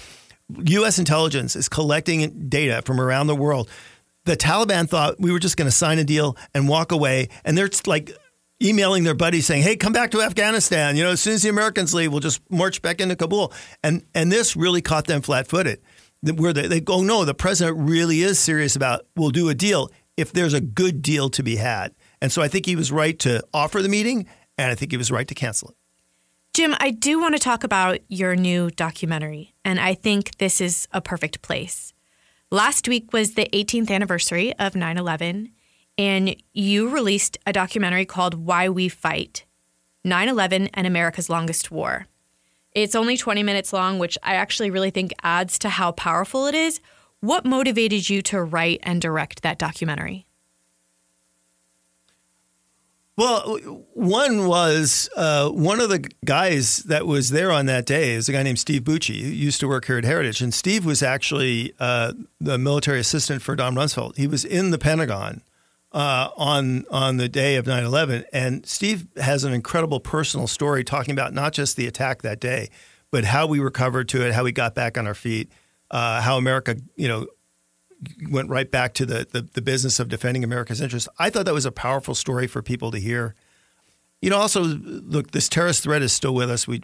U.S. 0.64 0.98
intelligence 0.98 1.54
is 1.56 1.68
collecting 1.68 2.48
data 2.48 2.82
from 2.84 3.00
around 3.00 3.26
the 3.26 3.36
world. 3.36 3.70
The 4.28 4.36
Taliban 4.36 4.86
thought 4.86 5.18
we 5.18 5.32
were 5.32 5.38
just 5.38 5.56
going 5.56 5.70
to 5.70 5.74
sign 5.74 5.98
a 5.98 6.04
deal 6.04 6.36
and 6.52 6.68
walk 6.68 6.92
away, 6.92 7.30
and 7.46 7.56
they're 7.56 7.70
like 7.86 8.10
emailing 8.62 9.02
their 9.02 9.14
buddies 9.14 9.46
saying, 9.46 9.62
"Hey, 9.62 9.74
come 9.74 9.94
back 9.94 10.10
to 10.10 10.20
Afghanistan. 10.20 10.96
You 10.96 11.04
know, 11.04 11.12
as 11.12 11.22
soon 11.22 11.32
as 11.32 11.42
the 11.42 11.48
Americans 11.48 11.94
leave, 11.94 12.12
we'll 12.12 12.20
just 12.20 12.42
march 12.50 12.82
back 12.82 13.00
into 13.00 13.16
Kabul." 13.16 13.54
And 13.82 14.04
and 14.14 14.30
this 14.30 14.54
really 14.54 14.82
caught 14.82 15.06
them 15.06 15.22
flat-footed. 15.22 15.80
Where 16.20 16.52
they, 16.52 16.66
they 16.66 16.80
go, 16.80 16.96
oh, 16.96 17.02
no, 17.02 17.24
the 17.24 17.32
president 17.32 17.78
really 17.78 18.20
is 18.20 18.38
serious 18.38 18.76
about 18.76 19.06
we'll 19.16 19.30
do 19.30 19.48
a 19.48 19.54
deal 19.54 19.88
if 20.18 20.30
there's 20.32 20.52
a 20.52 20.60
good 20.60 21.00
deal 21.00 21.30
to 21.30 21.42
be 21.42 21.56
had. 21.56 21.94
And 22.20 22.30
so 22.30 22.42
I 22.42 22.48
think 22.48 22.66
he 22.66 22.76
was 22.76 22.92
right 22.92 23.18
to 23.20 23.42
offer 23.54 23.80
the 23.80 23.88
meeting, 23.88 24.26
and 24.58 24.70
I 24.70 24.74
think 24.74 24.90
he 24.90 24.98
was 24.98 25.10
right 25.10 25.28
to 25.28 25.34
cancel 25.34 25.70
it. 25.70 25.76
Jim, 26.52 26.74
I 26.80 26.90
do 26.90 27.18
want 27.18 27.34
to 27.34 27.38
talk 27.38 27.64
about 27.64 28.00
your 28.08 28.36
new 28.36 28.68
documentary, 28.68 29.54
and 29.64 29.80
I 29.80 29.94
think 29.94 30.36
this 30.36 30.60
is 30.60 30.86
a 30.92 31.00
perfect 31.00 31.40
place. 31.40 31.94
Last 32.50 32.88
week 32.88 33.12
was 33.12 33.34
the 33.34 33.46
18th 33.52 33.90
anniversary 33.90 34.54
of 34.58 34.74
9 34.74 34.96
11, 34.96 35.52
and 35.98 36.34
you 36.54 36.88
released 36.88 37.36
a 37.44 37.52
documentary 37.52 38.06
called 38.06 38.46
Why 38.46 38.70
We 38.70 38.88
Fight 38.88 39.44
9 40.02 40.28
11 40.30 40.68
and 40.72 40.86
America's 40.86 41.28
Longest 41.28 41.70
War. 41.70 42.06
It's 42.72 42.94
only 42.94 43.18
20 43.18 43.42
minutes 43.42 43.74
long, 43.74 43.98
which 43.98 44.16
I 44.22 44.36
actually 44.36 44.70
really 44.70 44.88
think 44.88 45.12
adds 45.22 45.58
to 45.58 45.68
how 45.68 45.92
powerful 45.92 46.46
it 46.46 46.54
is. 46.54 46.80
What 47.20 47.44
motivated 47.44 48.08
you 48.08 48.22
to 48.22 48.42
write 48.42 48.80
and 48.82 49.02
direct 49.02 49.42
that 49.42 49.58
documentary? 49.58 50.27
Well, 53.18 53.58
one 53.94 54.46
was 54.46 55.10
uh, 55.16 55.48
one 55.48 55.80
of 55.80 55.88
the 55.88 56.08
guys 56.24 56.84
that 56.84 57.04
was 57.04 57.30
there 57.30 57.50
on 57.50 57.66
that 57.66 57.84
day 57.84 58.12
is 58.12 58.28
a 58.28 58.32
guy 58.32 58.44
named 58.44 58.60
Steve 58.60 58.82
Bucci, 58.82 59.20
who 59.20 59.28
used 59.30 59.58
to 59.58 59.66
work 59.66 59.86
here 59.86 59.98
at 59.98 60.04
Heritage. 60.04 60.40
And 60.40 60.54
Steve 60.54 60.86
was 60.86 61.02
actually 61.02 61.72
uh, 61.80 62.12
the 62.40 62.58
military 62.58 63.00
assistant 63.00 63.42
for 63.42 63.56
Don 63.56 63.74
Rumsfeld. 63.74 64.16
He 64.16 64.28
was 64.28 64.44
in 64.44 64.70
the 64.70 64.78
Pentagon 64.78 65.42
uh, 65.90 66.28
on 66.36 66.84
on 66.92 67.16
the 67.16 67.28
day 67.28 67.56
of 67.56 67.66
9 67.66 67.82
11. 67.82 68.24
And 68.32 68.64
Steve 68.64 69.08
has 69.16 69.42
an 69.42 69.52
incredible 69.52 69.98
personal 69.98 70.46
story 70.46 70.84
talking 70.84 71.10
about 71.10 71.34
not 71.34 71.52
just 71.52 71.76
the 71.76 71.88
attack 71.88 72.22
that 72.22 72.38
day, 72.38 72.70
but 73.10 73.24
how 73.24 73.48
we 73.48 73.58
recovered 73.58 74.08
to 74.10 74.24
it, 74.24 74.32
how 74.32 74.44
we 74.44 74.52
got 74.52 74.76
back 74.76 74.96
on 74.96 75.08
our 75.08 75.14
feet, 75.14 75.50
uh, 75.90 76.20
how 76.20 76.36
America, 76.36 76.76
you 76.94 77.08
know, 77.08 77.26
went 78.30 78.48
right 78.48 78.70
back 78.70 78.94
to 78.94 79.06
the, 79.06 79.26
the, 79.30 79.42
the 79.42 79.62
business 79.62 79.98
of 79.98 80.08
defending 80.08 80.44
America's 80.44 80.80
interests. 80.80 81.08
I 81.18 81.30
thought 81.30 81.46
that 81.46 81.54
was 81.54 81.66
a 81.66 81.72
powerful 81.72 82.14
story 82.14 82.46
for 82.46 82.62
people 82.62 82.90
to 82.90 82.98
hear. 82.98 83.34
You 84.20 84.30
know, 84.30 84.36
also 84.36 84.62
look, 84.62 85.30
this 85.30 85.48
terrorist 85.48 85.82
threat 85.82 86.02
is 86.02 86.12
still 86.12 86.34
with 86.34 86.50
us. 86.50 86.66
We 86.66 86.82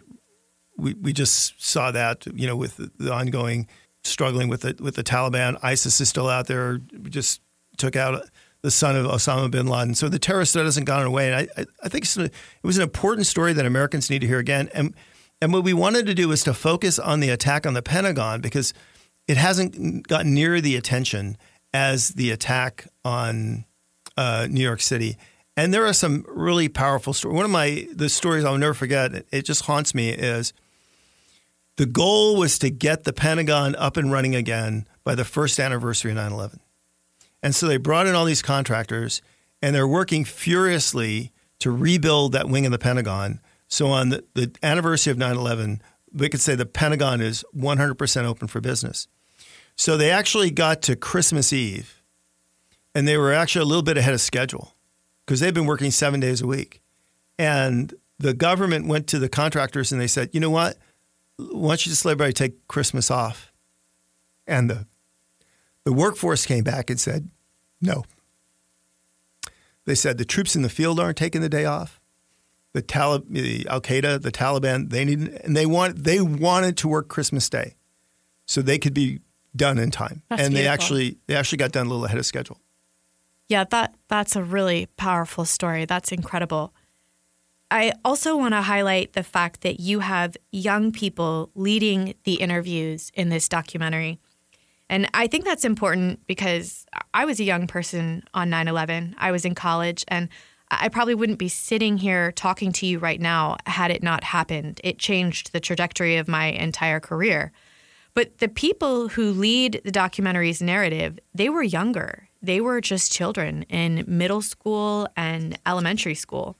we 0.77 0.93
we 0.93 1.13
just 1.13 1.61
saw 1.63 1.91
that, 1.91 2.25
you 2.33 2.47
know, 2.47 2.55
with 2.55 2.77
the, 2.77 3.13
ongoing 3.13 3.67
struggling 4.03 4.49
with 4.49 4.61
the 4.61 4.75
with 4.79 4.95
the 4.95 5.03
Taliban. 5.03 5.57
ISIS 5.61 5.99
is 5.99 6.09
still 6.09 6.29
out 6.29 6.47
there. 6.47 6.79
We 6.91 7.09
just 7.09 7.41
took 7.77 7.95
out 7.95 8.29
the 8.61 8.71
son 8.71 8.95
of 8.95 9.05
Osama 9.05 9.51
bin 9.51 9.67
Laden. 9.67 9.95
So 9.95 10.09
the 10.09 10.19
terrorist 10.19 10.53
threat 10.53 10.65
hasn't 10.65 10.87
gone 10.87 11.05
away. 11.05 11.31
And 11.31 11.35
I, 11.35 11.61
I, 11.61 11.65
I 11.83 11.89
think 11.89 12.05
it 12.17 12.31
was 12.63 12.77
an 12.77 12.83
important 12.83 13.27
story 13.27 13.53
that 13.53 13.65
Americans 13.65 14.09
need 14.09 14.19
to 14.19 14.27
hear 14.27 14.39
again. 14.39 14.69
And 14.73 14.93
and 15.41 15.51
what 15.51 15.63
we 15.63 15.73
wanted 15.73 16.05
to 16.07 16.13
do 16.13 16.29
was 16.29 16.43
to 16.43 16.53
focus 16.53 16.99
on 16.99 17.19
the 17.19 17.29
attack 17.29 17.65
on 17.65 17.73
the 17.73 17.81
Pentagon 17.81 18.41
because– 18.41 18.73
it 19.27 19.37
hasn't 19.37 20.07
gotten 20.07 20.33
near 20.33 20.61
the 20.61 20.75
attention 20.75 21.37
as 21.73 22.09
the 22.09 22.31
attack 22.31 22.87
on 23.03 23.65
uh, 24.17 24.47
New 24.49 24.61
York 24.61 24.81
City. 24.81 25.17
And 25.57 25.73
there 25.73 25.85
are 25.85 25.93
some 25.93 26.25
really 26.27 26.69
powerful 26.69 27.13
stories. 27.13 27.35
One 27.35 27.45
of 27.45 27.51
my 27.51 27.87
the 27.93 28.09
stories 28.09 28.43
I'll 28.43 28.57
never 28.57 28.73
forget. 28.73 29.25
It 29.31 29.43
just 29.43 29.65
haunts 29.65 29.95
me. 29.95 30.09
Is 30.09 30.53
the 31.77 31.85
goal 31.85 32.35
was 32.35 32.59
to 32.59 32.69
get 32.69 33.03
the 33.03 33.13
Pentagon 33.13 33.75
up 33.75 33.97
and 33.97 34.11
running 34.11 34.35
again 34.35 34.87
by 35.03 35.15
the 35.15 35.25
first 35.25 35.59
anniversary 35.59 36.11
of 36.11 36.17
9/11, 36.17 36.59
and 37.41 37.55
so 37.55 37.67
they 37.67 37.77
brought 37.77 38.07
in 38.07 38.15
all 38.15 38.25
these 38.25 38.41
contractors, 38.41 39.21
and 39.61 39.73
they're 39.73 39.87
working 39.87 40.25
furiously 40.25 41.31
to 41.59 41.71
rebuild 41.71 42.33
that 42.33 42.49
wing 42.49 42.65
of 42.65 42.73
the 42.73 42.77
Pentagon. 42.77 43.39
So 43.69 43.87
on 43.87 44.09
the, 44.09 44.23
the 44.33 44.51
anniversary 44.61 45.11
of 45.11 45.17
9/11, 45.17 45.79
we 46.13 46.27
could 46.27 46.41
say 46.41 46.55
the 46.55 46.65
Pentagon 46.65 47.21
is 47.21 47.45
100% 47.55 48.25
open 48.25 48.47
for 48.47 48.59
business. 48.59 49.07
So 49.75 49.97
they 49.97 50.09
actually 50.09 50.51
got 50.51 50.81
to 50.83 50.95
Christmas 50.95 51.51
Eve 51.51 52.01
and 52.93 53.07
they 53.07 53.17
were 53.17 53.33
actually 53.33 53.63
a 53.63 53.65
little 53.65 53.83
bit 53.83 53.97
ahead 53.97 54.13
of 54.13 54.21
schedule 54.21 54.73
because 55.25 55.39
they've 55.39 55.53
been 55.53 55.65
working 55.65 55.91
seven 55.91 56.19
days 56.19 56.41
a 56.41 56.47
week. 56.47 56.81
And 57.37 57.93
the 58.17 58.33
government 58.33 58.87
went 58.87 59.07
to 59.07 59.19
the 59.19 59.27
contractors 59.27 59.91
and 59.91 59.99
they 59.99 60.07
said, 60.07 60.29
you 60.31 60.39
know 60.39 60.49
what? 60.49 60.77
Why 61.37 61.69
don't 61.69 61.85
you 61.85 61.89
just 61.89 62.05
let 62.05 62.13
everybody 62.13 62.31
take 62.31 62.67
Christmas 62.67 63.11
off? 63.11 63.51
And 64.47 64.69
the, 64.69 64.87
the 65.83 65.91
workforce 65.91 66.45
came 66.45 66.63
back 66.63 66.89
and 66.89 66.99
said, 66.99 67.29
no. 67.81 68.05
They 69.83 69.95
said 69.95 70.17
the 70.17 70.25
troops 70.25 70.55
in 70.55 70.61
the 70.61 70.69
field 70.69 70.99
aren't 70.99 71.17
taking 71.17 71.41
the 71.41 71.49
day 71.49 71.65
off. 71.65 71.99
The 72.73 72.81
Talib, 72.81 73.25
the 73.29 73.67
Al 73.69 73.81
Qaeda, 73.81 74.21
the 74.21 74.31
Taliban, 74.31 74.89
they 74.89 75.05
need, 75.05 75.29
and 75.43 75.55
they 75.55 75.65
want, 75.65 76.03
they 76.03 76.21
wanted 76.21 76.77
to 76.77 76.87
work 76.87 77.07
Christmas 77.07 77.49
Day, 77.49 77.75
so 78.45 78.61
they 78.61 78.77
could 78.77 78.93
be 78.93 79.21
done 79.55 79.77
in 79.77 79.91
time, 79.91 80.21
that's 80.29 80.41
and 80.41 80.51
beautiful. 80.51 80.63
they 80.63 80.67
actually 80.67 81.17
they 81.27 81.35
actually 81.35 81.57
got 81.57 81.71
done 81.71 81.87
a 81.87 81.89
little 81.89 82.05
ahead 82.05 82.17
of 82.17 82.25
schedule. 82.25 82.59
Yeah, 83.47 83.63
that 83.65 83.95
that's 84.07 84.35
a 84.35 84.43
really 84.43 84.87
powerful 84.97 85.45
story. 85.45 85.85
That's 85.85 86.11
incredible. 86.11 86.73
I 87.71 87.93
also 88.03 88.37
want 88.37 88.53
to 88.53 88.61
highlight 88.61 89.13
the 89.13 89.23
fact 89.23 89.61
that 89.61 89.79
you 89.79 89.99
have 89.99 90.37
young 90.51 90.91
people 90.91 91.49
leading 91.55 92.13
the 92.23 92.35
interviews 92.35 93.11
in 93.15 93.29
this 93.29 93.49
documentary. 93.49 94.19
And 94.87 95.09
I 95.15 95.25
think 95.27 95.45
that's 95.45 95.65
important 95.65 96.25
because 96.27 96.85
I 97.13 97.25
was 97.25 97.39
a 97.39 97.43
young 97.43 97.65
person 97.65 98.23
on 98.33 98.51
9 98.51 98.67
11. 98.67 99.15
I 99.17 99.31
was 99.31 99.43
in 99.43 99.55
college, 99.55 100.05
and 100.07 100.29
I 100.69 100.89
probably 100.89 101.15
wouldn't 101.15 101.39
be 101.39 101.49
sitting 101.49 101.97
here 101.97 102.31
talking 102.31 102.71
to 102.73 102.85
you 102.85 102.99
right 102.99 103.19
now 103.19 103.57
had 103.65 103.91
it 103.91 104.03
not 104.03 104.23
happened. 104.23 104.79
It 104.83 104.99
changed 104.99 105.53
the 105.53 105.59
trajectory 105.59 106.17
of 106.17 106.27
my 106.27 106.47
entire 106.47 106.99
career. 106.99 107.51
But 108.15 108.39
the 108.39 108.47
people 108.47 109.09
who 109.09 109.31
lead 109.31 109.81
the 109.83 109.91
documentary's 109.91 110.61
narrative, 110.61 111.19
they 111.33 111.49
were 111.49 111.61
younger. 111.61 112.29
They 112.41 112.61
were 112.61 112.79
just 112.79 113.11
children 113.11 113.63
in 113.63 114.05
middle 114.07 114.41
school 114.41 115.07
and 115.17 115.59
elementary 115.65 116.15
school. 116.15 116.57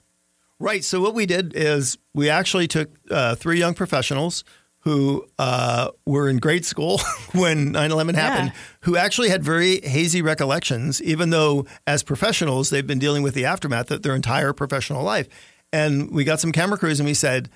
Right. 0.59 0.83
So 0.83 1.01
what 1.01 1.13
we 1.13 1.25
did 1.25 1.53
is 1.55 1.97
we 2.13 2.29
actually 2.29 2.67
took 2.67 2.89
uh, 3.09 3.35
three 3.35 3.57
young 3.57 3.73
professionals 3.73 4.43
who 4.79 5.25
uh, 5.39 5.89
were 6.05 6.29
in 6.29 6.37
grade 6.37 6.65
school 6.65 6.99
when 7.33 7.73
9/11 7.73 8.15
happened, 8.15 8.51
yeah. 8.53 8.61
who 8.81 8.97
actually 8.97 9.29
had 9.29 9.43
very 9.43 9.81
hazy 9.81 10.21
recollections, 10.21 11.01
even 11.01 11.31
though 11.31 11.65
as 11.87 12.03
professionals 12.03 12.69
they've 12.69 12.85
been 12.85 12.99
dealing 12.99 13.23
with 13.23 13.33
the 13.33 13.45
aftermath 13.45 13.89
of 13.91 14.03
their 14.03 14.15
entire 14.15 14.53
professional 14.53 15.03
life. 15.03 15.27
And 15.73 16.11
we 16.11 16.23
got 16.23 16.39
some 16.39 16.51
camera 16.51 16.77
crews 16.77 16.99
and 16.99 17.07
we 17.07 17.15
said, 17.15 17.49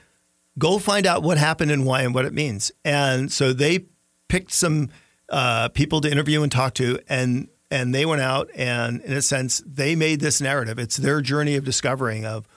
go 0.60 0.78
find 0.78 1.08
out 1.08 1.24
what 1.24 1.38
happened 1.38 1.72
and 1.72 1.86
why 1.86 2.04
and 2.04 2.13
what 2.13 2.25
it 2.25 2.34
means. 2.34 2.72
And 2.86 3.32
so 3.32 3.54
they 3.54 3.86
picked 4.28 4.51
some 4.51 4.89
uh, 5.30 5.70
people 5.70 6.01
to 6.01 6.12
interview 6.12 6.44
and 6.44 6.51
talk 6.51 6.75
to, 6.75 7.00
and 7.08 7.48
and 7.72 7.94
they 7.94 8.06
went 8.06 8.22
out 8.22 8.50
and, 8.56 9.00
in 9.01 9.13
a 9.13 9.22
sense, 9.22 9.62
they 9.66 9.96
made 9.96 10.22
this 10.22 10.42
narrative. 10.42 10.80
It's 10.80 10.98
their 10.98 11.22
journey 11.22 11.56
of 11.56 11.63
discovering 11.63 12.25
of 12.25 12.48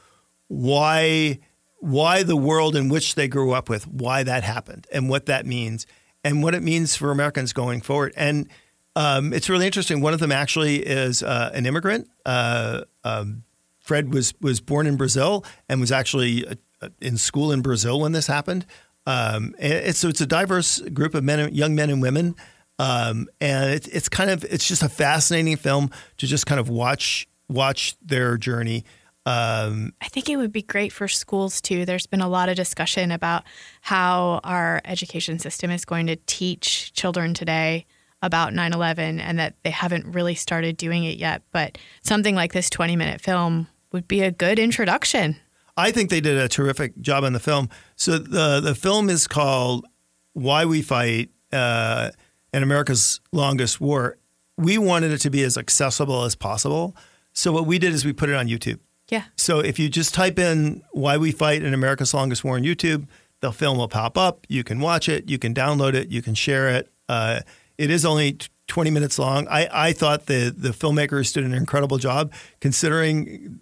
why 0.48 1.38
why 1.78 2.22
the 2.22 2.36
world 2.36 2.76
in 2.76 2.88
which 2.88 3.16
they 3.16 3.26
grew 3.26 3.52
up 3.52 3.68
with, 3.68 3.88
why 3.88 4.22
that 4.22 4.44
happened, 4.44 4.86
and 4.92 5.08
what 5.08 5.26
that 5.26 5.46
means, 5.46 5.86
and 6.22 6.42
what 6.42 6.54
it 6.54 6.62
means 6.62 6.96
for 6.96 7.10
Americans 7.10 7.52
going 7.52 7.80
forward. 7.80 8.12
And 8.16 8.48
um, 8.94 9.32
it's 9.32 9.48
really 9.48 9.66
interesting. 9.66 10.00
One 10.00 10.14
of 10.14 10.20
them 10.20 10.32
actually 10.32 10.76
is 10.76 11.22
uh, 11.22 11.50
an 11.54 11.66
immigrant. 11.66 12.08
Uh, 12.24 12.82
um, 13.04 13.44
Fred 13.80 14.14
was 14.14 14.32
was 14.40 14.60
born 14.60 14.86
in 14.86 14.96
Brazil 14.96 15.44
and 15.68 15.80
was 15.80 15.90
actually 15.90 16.46
uh, 16.46 16.54
in 17.00 17.16
school 17.16 17.52
in 17.52 17.62
Brazil 17.62 18.00
when 18.00 18.12
this 18.12 18.26
happened. 18.26 18.66
Um, 19.06 19.54
it's, 19.58 19.98
so 19.98 20.08
it's 20.08 20.20
a 20.20 20.26
diverse 20.26 20.80
group 20.80 21.14
of 21.14 21.24
men, 21.24 21.52
young 21.52 21.74
men 21.74 21.90
and 21.90 22.00
women, 22.00 22.36
um, 22.78 23.28
and 23.40 23.70
it, 23.74 23.88
it's 23.88 24.08
kind 24.08 24.30
of 24.30 24.44
it's 24.44 24.66
just 24.66 24.82
a 24.82 24.88
fascinating 24.88 25.56
film 25.56 25.90
to 26.18 26.26
just 26.26 26.46
kind 26.46 26.60
of 26.60 26.68
watch 26.68 27.28
watch 27.48 27.96
their 28.00 28.36
journey. 28.36 28.84
Um, 29.24 29.92
I 30.00 30.08
think 30.08 30.28
it 30.28 30.36
would 30.36 30.52
be 30.52 30.62
great 30.62 30.92
for 30.92 31.06
schools 31.06 31.60
too. 31.60 31.84
There's 31.84 32.06
been 32.06 32.20
a 32.20 32.28
lot 32.28 32.48
of 32.48 32.56
discussion 32.56 33.12
about 33.12 33.44
how 33.80 34.40
our 34.42 34.80
education 34.84 35.38
system 35.38 35.70
is 35.70 35.84
going 35.84 36.08
to 36.08 36.16
teach 36.26 36.92
children 36.92 37.34
today 37.34 37.86
about 38.20 38.52
9 38.54 38.72
11 38.72 39.20
and 39.20 39.38
that 39.38 39.54
they 39.62 39.70
haven't 39.70 40.06
really 40.12 40.34
started 40.34 40.76
doing 40.76 41.04
it 41.04 41.18
yet. 41.18 41.42
But 41.52 41.78
something 42.02 42.34
like 42.34 42.52
this 42.52 42.70
20 42.70 42.96
minute 42.96 43.20
film 43.20 43.68
would 43.92 44.08
be 44.08 44.22
a 44.22 44.30
good 44.30 44.58
introduction. 44.58 45.36
I 45.76 45.90
think 45.90 46.10
they 46.10 46.20
did 46.20 46.36
a 46.36 46.48
terrific 46.48 47.00
job 47.00 47.24
on 47.24 47.32
the 47.32 47.40
film. 47.40 47.68
So 47.96 48.18
the 48.18 48.60
the 48.60 48.74
film 48.74 49.08
is 49.08 49.26
called 49.26 49.86
"Why 50.32 50.64
We 50.64 50.82
Fight" 50.82 51.30
uh, 51.52 52.10
and 52.52 52.62
America's 52.62 53.20
Longest 53.32 53.80
War. 53.80 54.18
We 54.58 54.78
wanted 54.78 55.12
it 55.12 55.18
to 55.18 55.30
be 55.30 55.42
as 55.42 55.56
accessible 55.56 56.24
as 56.24 56.34
possible. 56.34 56.94
So 57.32 57.52
what 57.52 57.66
we 57.66 57.78
did 57.78 57.94
is 57.94 58.04
we 58.04 58.12
put 58.12 58.28
it 58.28 58.34
on 58.34 58.48
YouTube. 58.48 58.78
Yeah. 59.08 59.24
So 59.36 59.60
if 59.60 59.78
you 59.78 59.88
just 59.88 60.14
type 60.14 60.38
in 60.38 60.82
"Why 60.92 61.16
We 61.16 61.32
Fight" 61.32 61.62
and 61.62 61.74
America's 61.74 62.12
Longest 62.12 62.44
War 62.44 62.56
on 62.56 62.62
YouTube, 62.62 63.06
the 63.40 63.52
film 63.52 63.78
will 63.78 63.88
pop 63.88 64.18
up. 64.18 64.46
You 64.48 64.64
can 64.64 64.80
watch 64.80 65.08
it. 65.08 65.28
You 65.28 65.38
can 65.38 65.54
download 65.54 65.94
it. 65.94 66.10
You 66.10 66.22
can 66.22 66.34
share 66.34 66.68
it. 66.68 66.90
Uh, 67.08 67.40
it 67.78 67.90
is 67.90 68.04
only 68.04 68.38
20 68.68 68.90
minutes 68.90 69.18
long. 69.18 69.48
I, 69.48 69.68
I 69.72 69.92
thought 69.92 70.26
the 70.26 70.54
the 70.56 70.70
filmmakers 70.70 71.32
did 71.32 71.44
an 71.44 71.54
incredible 71.54 71.98
job 71.98 72.32
considering 72.60 73.60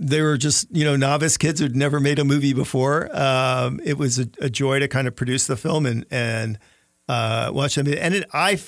they 0.00 0.22
were 0.22 0.38
just 0.38 0.66
you 0.74 0.84
know 0.84 0.96
novice 0.96 1.36
kids 1.36 1.60
who'd 1.60 1.76
never 1.76 2.00
made 2.00 2.18
a 2.18 2.24
movie 2.24 2.54
before. 2.54 3.14
Um, 3.16 3.80
it 3.84 3.98
was 3.98 4.18
a, 4.18 4.28
a, 4.40 4.48
joy 4.48 4.78
to 4.80 4.88
kind 4.88 5.06
of 5.06 5.14
produce 5.14 5.46
the 5.46 5.56
film 5.56 5.84
and 5.86 6.06
and 6.10 6.58
uh, 7.06 7.50
watch 7.52 7.74
them. 7.74 7.86
And 7.86 8.14
it, 8.14 8.28
I, 8.32 8.58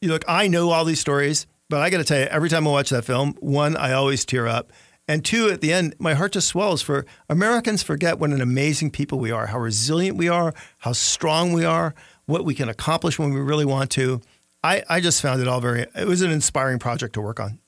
you 0.00 0.08
look, 0.08 0.24
I 0.28 0.46
know 0.46 0.70
all 0.70 0.84
these 0.84 1.00
stories, 1.00 1.46
but 1.68 1.80
I 1.80 1.90
got 1.90 1.98
to 1.98 2.04
tell 2.04 2.20
you, 2.20 2.26
every 2.26 2.48
time 2.48 2.66
I 2.66 2.70
watch 2.70 2.90
that 2.90 3.04
film, 3.04 3.34
one, 3.40 3.76
I 3.76 3.92
always 3.92 4.24
tear 4.24 4.46
up, 4.46 4.72
and 5.08 5.24
two, 5.24 5.48
at 5.50 5.60
the 5.60 5.72
end, 5.72 5.96
my 5.98 6.14
heart 6.14 6.32
just 6.32 6.48
swells. 6.48 6.80
For 6.80 7.04
Americans 7.28 7.82
forget 7.82 8.20
what 8.20 8.30
an 8.30 8.40
amazing 8.40 8.92
people 8.92 9.18
we 9.18 9.32
are, 9.32 9.46
how 9.46 9.58
resilient 9.58 10.16
we 10.16 10.28
are, 10.28 10.54
how 10.78 10.92
strong 10.92 11.52
we 11.52 11.64
are, 11.64 11.94
what 12.26 12.44
we 12.44 12.54
can 12.54 12.68
accomplish 12.68 13.18
when 13.18 13.34
we 13.34 13.40
really 13.40 13.64
want 13.64 13.90
to. 13.92 14.20
I, 14.62 14.84
I 14.88 15.00
just 15.00 15.22
found 15.22 15.40
it 15.40 15.48
all 15.48 15.60
very. 15.60 15.86
It 15.96 16.06
was 16.06 16.22
an 16.22 16.30
inspiring 16.30 16.78
project 16.78 17.14
to 17.14 17.20
work 17.20 17.40
on. 17.40 17.58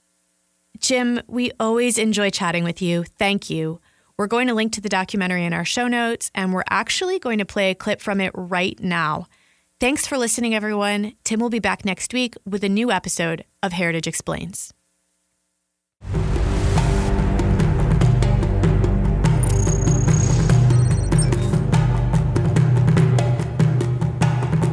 Jim, 0.79 1.21
we 1.27 1.51
always 1.59 1.99
enjoy 1.99 2.31
chatting 2.31 2.65
with 2.65 2.81
you. 2.81 3.05
Thank 3.19 3.51
you. 3.51 3.81
We're 4.17 4.27
going 4.27 4.49
to 4.49 4.55
link 4.55 4.73
to 4.75 4.81
the 4.81 4.89
documentary 4.89 5.45
in 5.45 5.53
our 5.53 5.65
show 5.65 5.89
notes, 5.89 6.31
and 6.35 6.53
we're 6.53 6.65
actually 6.69 7.19
going 7.19 7.39
to 7.39 7.45
play 7.45 7.71
a 7.71 7.75
clip 7.75 8.01
from 8.01 8.21
it 8.21 8.33
right 8.35 8.79
now. 8.81 9.27
Thanks 9.81 10.07
for 10.07 10.19
listening, 10.19 10.55
everyone. 10.55 11.15
Tim 11.25 11.41
will 11.41 11.49
be 11.49 11.59
back 11.59 11.85
next 11.85 12.13
week 12.13 12.35
with 12.45 12.63
a 12.63 12.69
new 12.69 12.91
episode 12.91 13.45
of 13.63 13.73
Heritage 13.73 14.07
Explains. 14.07 14.75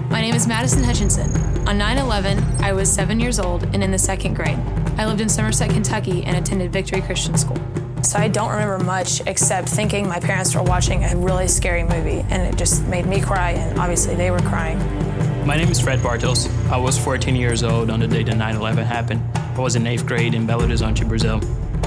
My 0.10 0.22
name 0.22 0.36
is 0.36 0.48
Madison 0.48 0.84
Hutchinson. 0.84 1.30
On 1.68 1.78
9 1.78 1.98
11, 1.98 2.44
I 2.62 2.74
was 2.74 2.92
seven 2.92 3.20
years 3.20 3.40
old 3.40 3.64
and 3.64 3.84
in 3.84 3.92
the 3.92 4.00
second 4.00 4.34
grade. 4.34 4.60
I 5.00 5.06
lived 5.06 5.22
in 5.22 5.30
Somerset, 5.30 5.70
Kentucky, 5.70 6.24
and 6.24 6.36
attended 6.36 6.74
Victory 6.74 7.02
Christian 7.02 7.38
School. 7.38 7.58
So 8.02 8.18
I 8.18 8.28
don't 8.28 8.50
remember 8.50 8.84
much 8.84 9.22
except 9.28 9.70
thinking 9.70 10.08
my 10.08 10.20
parents 10.20 10.56
were 10.56 10.64
watching 10.64 11.04
a 11.04 11.16
really 11.16 11.48
scary 11.48 11.84
movie, 11.84 12.26
and 12.32 12.42
it 12.42 12.58
just 12.58 12.84
made 12.88 13.06
me 13.06 13.22
cry, 13.22 13.52
and 13.52 13.78
obviously 13.78 14.16
they 14.16 14.32
were 14.32 14.40
crying. 14.40 14.80
My 15.46 15.56
name 15.56 15.70
is 15.70 15.80
Fred 15.80 16.02
Bartels. 16.02 16.50
I 16.72 16.78
was 16.78 16.98
14 16.98 17.36
years 17.36 17.62
old 17.62 17.92
on 17.92 18.00
the 18.00 18.08
day 18.08 18.24
that 18.24 18.38
9 18.38 18.56
11 18.56 18.86
happened. 18.86 19.22
I 19.36 19.60
was 19.60 19.76
in 19.76 19.86
eighth 19.86 20.08
grade 20.08 20.34
in 20.34 20.48
Belo 20.48 20.62
Horizonte, 20.62 21.08
Brazil. 21.08 21.42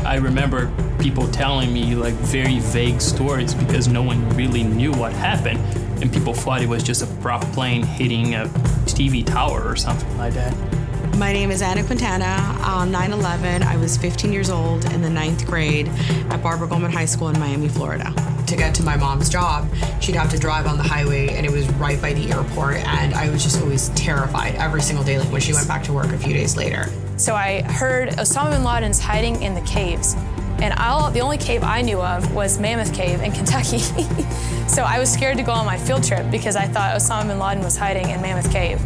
I 0.05 0.15
remember 0.15 0.73
people 1.01 1.27
telling 1.33 1.73
me 1.73 1.97
like 1.97 2.15
very 2.15 2.61
vague 2.61 3.01
stories 3.01 3.55
because 3.55 3.89
no 3.89 4.03
one 4.03 4.29
really 4.37 4.63
knew 4.63 4.93
what 4.93 5.13
happened, 5.13 5.59
and 6.01 6.13
people 6.13 6.33
thought 6.33 6.63
it 6.63 6.69
was 6.69 6.85
just 6.85 7.03
a 7.03 7.07
prop 7.21 7.43
plane 7.53 7.83
hitting 7.83 8.37
a 8.37 8.45
TV 8.87 9.27
tower 9.27 9.69
or 9.69 9.75
something 9.75 10.17
like 10.17 10.35
that. 10.35 10.80
My 11.17 11.33
name 11.35 11.51
is 11.51 11.61
Anna 11.61 11.85
Quintana. 11.85 12.59
On 12.65 12.91
9 12.91 13.13
11, 13.13 13.63
I 13.63 13.77
was 13.77 13.97
15 13.99 14.33
years 14.33 14.49
old 14.49 14.85
in 14.93 15.03
the 15.03 15.11
ninth 15.11 15.47
grade 15.47 15.89
at 16.31 16.43
Barbara 16.43 16.67
Goldman 16.67 16.93
High 16.93 17.05
School 17.05 17.29
in 17.29 17.39
Miami, 17.39 17.69
Florida. 17.69 18.13
To 18.47 18.57
get 18.57 18.75
to 18.77 18.83
my 18.83 18.97
mom's 18.97 19.29
job, 19.29 19.69
she'd 20.01 20.15
have 20.17 20.31
to 20.31 20.39
drive 20.39 20.67
on 20.67 20.77
the 20.77 20.83
highway, 20.83 21.29
and 21.35 21.45
it 21.45 21.53
was 21.53 21.69
right 21.75 22.01
by 22.01 22.15
the 22.15 22.33
airport. 22.33 22.77
And 22.77 23.15
I 23.15 23.29
was 23.31 23.43
just 23.43 23.61
always 23.61 23.91
terrified 23.91 24.55
every 24.57 24.81
single 24.81 25.05
day, 25.05 25.19
like 25.19 25.31
when 25.31 25.41
she 25.41 25.53
went 25.53 25.69
back 25.69 25.83
to 25.85 25.93
work 25.93 26.07
a 26.07 26.19
few 26.19 26.33
days 26.33 26.57
later. 26.57 26.89
So 27.17 27.35
I 27.35 27.63
heard 27.63 28.11
Osama 28.11 28.53
bin 28.53 28.65
Laden's 28.65 28.99
hiding 28.99 29.43
in 29.43 29.55
the 29.55 29.61
caves. 29.63 30.17
And 30.63 30.75
the 31.15 31.21
only 31.21 31.39
cave 31.39 31.63
I 31.63 31.81
knew 31.81 32.01
of 32.01 32.35
was 32.35 32.59
Mammoth 32.59 32.93
Cave 32.95 33.21
in 33.23 33.33
Kentucky. 33.41 33.79
so 34.69 34.83
I 34.83 34.99
was 34.99 35.11
scared 35.11 35.39
to 35.39 35.43
go 35.43 35.53
on 35.53 35.65
my 35.65 35.79
field 35.79 36.05
trip 36.05 36.31
because 36.31 36.57
I 36.57 36.67
thought 36.67 36.97
Osama 36.97 37.29
bin 37.29 37.39
Laden 37.39 37.65
was 37.65 37.77
hiding 37.77 38.11
in 38.11 38.21
Mammoth 38.21 38.51
Cave. 38.53 38.81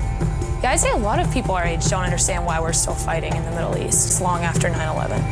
Yeah, 0.64 0.70
I'd 0.70 0.80
say 0.80 0.92
a 0.92 0.96
lot 0.96 1.18
of 1.18 1.30
people 1.30 1.54
our 1.54 1.66
age 1.66 1.86
don't 1.90 2.04
understand 2.04 2.46
why 2.46 2.58
we're 2.58 2.72
still 2.72 2.94
fighting 2.94 3.36
in 3.36 3.44
the 3.44 3.50
Middle 3.50 3.76
East. 3.76 4.06
It's 4.06 4.22
long 4.22 4.44
after 4.44 4.70
9/11. 4.70 5.22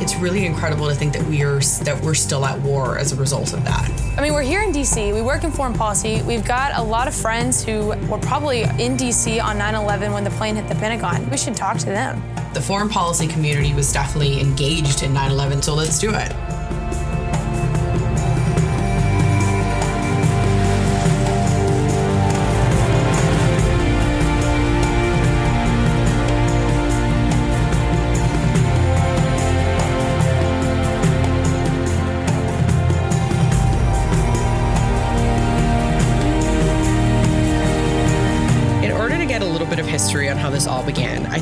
It's 0.00 0.16
really 0.16 0.46
incredible 0.46 0.88
to 0.88 0.94
think 0.94 1.12
that 1.12 1.22
we 1.24 1.42
are 1.42 1.60
that 1.84 2.00
we're 2.00 2.14
still 2.14 2.46
at 2.46 2.58
war 2.62 2.96
as 2.96 3.12
a 3.12 3.16
result 3.16 3.52
of 3.52 3.62
that. 3.64 3.90
I 4.16 4.22
mean, 4.22 4.32
we're 4.32 4.40
here 4.40 4.62
in 4.62 4.72
D.C. 4.72 5.12
We 5.12 5.20
work 5.20 5.44
in 5.44 5.52
foreign 5.52 5.74
policy. 5.74 6.22
We've 6.22 6.46
got 6.46 6.78
a 6.78 6.82
lot 6.82 7.08
of 7.08 7.14
friends 7.14 7.62
who 7.62 7.88
were 8.08 8.16
probably 8.22 8.62
in 8.78 8.96
D.C. 8.96 9.38
on 9.38 9.58
9/11 9.58 10.14
when 10.14 10.24
the 10.24 10.30
plane 10.30 10.56
hit 10.56 10.66
the 10.66 10.76
Pentagon. 10.76 11.28
We 11.28 11.36
should 11.36 11.56
talk 11.56 11.76
to 11.76 11.84
them. 11.84 12.22
The 12.54 12.62
foreign 12.62 12.88
policy 12.88 13.26
community 13.26 13.74
was 13.74 13.92
definitely 13.92 14.40
engaged 14.40 15.02
in 15.02 15.12
9/11, 15.12 15.62
so 15.62 15.74
let's 15.74 15.98
do 15.98 16.14
it. 16.14 16.32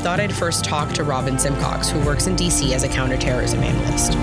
Thought 0.08 0.20
I'd 0.20 0.34
first 0.34 0.64
talk 0.64 0.90
to 0.94 1.04
Robin 1.04 1.38
Simcox, 1.38 1.90
who 1.90 2.00
works 2.00 2.28
in 2.28 2.34
DC 2.34 2.72
as 2.72 2.82
a 2.82 2.88
counterterrorism 2.88 3.62
analyst. 3.62 4.14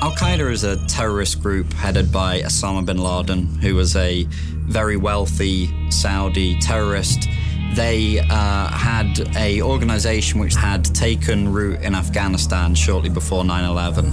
Al 0.00 0.12
Qaeda 0.12 0.50
is 0.50 0.64
a 0.64 0.82
terrorist 0.86 1.42
group 1.42 1.70
headed 1.74 2.10
by 2.10 2.40
Osama 2.40 2.82
bin 2.82 2.96
Laden, 2.96 3.44
who 3.60 3.74
was 3.74 3.94
a 3.94 4.24
very 4.24 4.96
wealthy 4.96 5.68
Saudi 5.90 6.58
terrorist. 6.60 7.28
They 7.74 8.20
uh, 8.20 8.68
had 8.68 9.36
a 9.36 9.60
organization 9.60 10.40
which 10.40 10.54
had 10.54 10.82
taken 10.94 11.52
root 11.52 11.82
in 11.82 11.94
Afghanistan 11.94 12.74
shortly 12.74 13.10
before 13.10 13.44
9 13.44 13.64
11. 13.66 14.10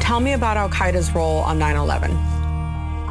Tell 0.00 0.20
me 0.20 0.32
about 0.32 0.56
Al 0.56 0.70
Qaeda's 0.70 1.14
role 1.14 1.40
on 1.40 1.58
9 1.58 1.76
11. 1.76 2.33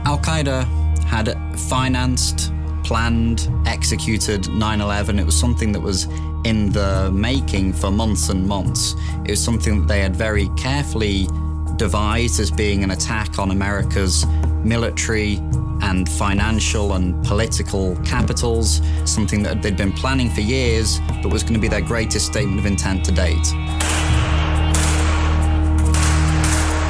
Al 0.06 0.20
Qaeda 0.20 0.66
had 1.06 1.38
financed, 1.58 2.52
planned, 2.84 3.50
executed 3.66 4.50
9 4.50 4.82
11. 4.82 5.18
It 5.18 5.26
was 5.26 5.40
something 5.40 5.72
that 5.72 5.80
was 5.80 6.06
in 6.44 6.72
the 6.72 7.10
making 7.14 7.74
for 7.74 7.90
months 7.90 8.30
and 8.30 8.46
months. 8.46 8.96
It 9.24 9.32
was 9.32 9.44
something 9.44 9.82
that 9.82 9.88
they 9.88 10.02
had 10.02 10.16
very 10.16 10.50
carefully 10.58 11.28
devised 11.78 12.40
as 12.40 12.52
being 12.52 12.84
an 12.84 12.92
attack 12.92 13.40
on 13.40 13.52
America's 13.52 14.26
military 14.64 15.38
and 15.82 16.08
financial 16.08 16.94
and 16.94 17.24
political 17.26 17.96
capitals, 18.06 18.82
something 19.06 19.42
that 19.44 19.62
they'd 19.62 19.78
been 19.78 19.94
planning 19.94 20.30
for 20.30 20.42
years, 20.42 21.00
but 21.22 21.32
was 21.32 21.44
going 21.44 21.56
to 21.56 21.60
be 21.60 21.68
their 21.68 21.82
greatest 21.82 22.26
statement 22.26 22.60
of 22.60 22.66
intent 22.66 23.06
to 23.06 23.12
date. 23.12 23.54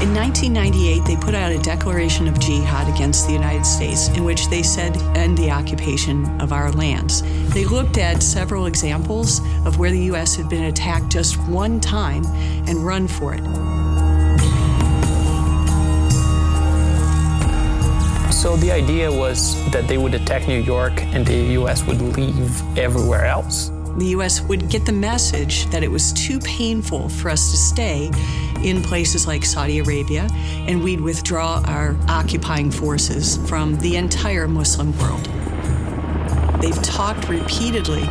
In 0.04 0.14
1998, 0.14 1.06
they 1.06 1.16
put 1.16 1.34
out 1.34 1.54
a 1.54 1.60
declaration 1.60 2.28
of 2.28 2.38
jihad 2.38 2.94
against 2.94 3.26
the 3.26 3.32
United 3.32 3.66
States 3.66 4.10
in 4.10 4.26
which 4.26 4.50
they 4.50 4.62
said 4.62 4.98
end 5.16 5.38
the 5.38 5.50
occupation 5.50 6.26
of 6.42 6.52
our 6.52 6.74
lands. 6.74 7.22
They 7.54 7.64
looked 7.64 7.98
at 7.98 8.22
several 8.22 8.66
examples 8.66 9.40
of 9.66 9.80
where 9.80 9.92
the 9.92 10.02
U.S. 10.12 10.36
had 10.36 10.50
been 10.50 10.66
attacked 10.66 11.10
just 11.10 11.38
one 11.48 11.80
time 11.80 12.26
and 12.68 12.86
run 12.86 13.08
for 13.08 13.34
it. 13.34 13.44
So 18.34 18.58
the 18.58 18.74
idea 18.74 19.10
was 19.10 19.56
that 19.72 19.88
they 19.88 19.98
would 19.98 20.16
attack 20.16 20.50
New 20.50 20.60
York 20.60 21.02
and 21.14 21.26
the 21.26 21.54
US 21.62 21.88
would 21.88 22.02
leave 22.02 22.78
everywhere 22.78 23.24
else. 23.24 23.72
The 23.98 24.08
U.S. 24.08 24.42
would 24.42 24.70
get 24.70 24.86
the 24.86 24.92
message 24.92 25.68
that 25.68 25.84
it 25.84 25.92
was 25.92 26.12
too 26.14 26.40
painful 26.40 27.10
for 27.10 27.30
us 27.30 27.52
to 27.52 27.58
stay 27.58 28.10
in 28.64 28.82
places 28.82 29.28
like 29.28 29.46
Saudi 29.46 29.80
Arabia, 29.80 30.28
and 30.68 30.84
we'd 30.84 31.00
withdraw 31.00 31.62
our 31.68 31.96
occupying 32.08 32.72
forces 32.72 33.38
from 33.48 33.78
the 33.80 33.98
entire 33.98 34.48
Muslim 34.48 34.98
world. 34.98 35.26
They've 36.60 36.82
talked 36.82 37.30
repeatedly 37.30 38.04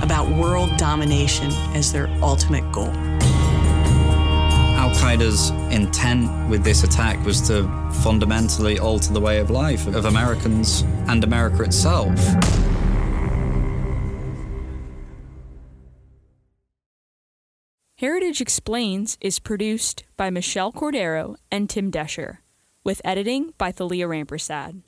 about 0.00 0.30
world 0.30 0.70
domination 0.78 1.50
as 1.74 1.92
their 1.92 2.08
ultimate 2.22 2.70
goal. 2.72 2.92
Al 4.78 4.90
Qaeda's 4.90 5.50
intent 5.74 6.48
with 6.48 6.64
this 6.64 6.84
attack 6.84 7.22
was 7.26 7.42
to 7.48 7.68
fundamentally 8.02 8.78
alter 8.78 9.12
the 9.12 9.20
way 9.20 9.40
of 9.40 9.50
life 9.50 9.86
of 9.88 10.06
Americans 10.06 10.84
and 11.06 11.22
America 11.22 11.64
itself. 11.64 12.16
Heritage 18.38 18.52
Explains 18.52 19.18
is 19.20 19.40
produced 19.40 20.04
by 20.16 20.30
Michelle 20.30 20.70
Cordero 20.72 21.34
and 21.50 21.68
Tim 21.68 21.90
Doescher, 21.90 22.38
with 22.84 23.02
editing 23.04 23.52
by 23.58 23.72
Thalia 23.72 24.06
Rampersad. 24.06 24.82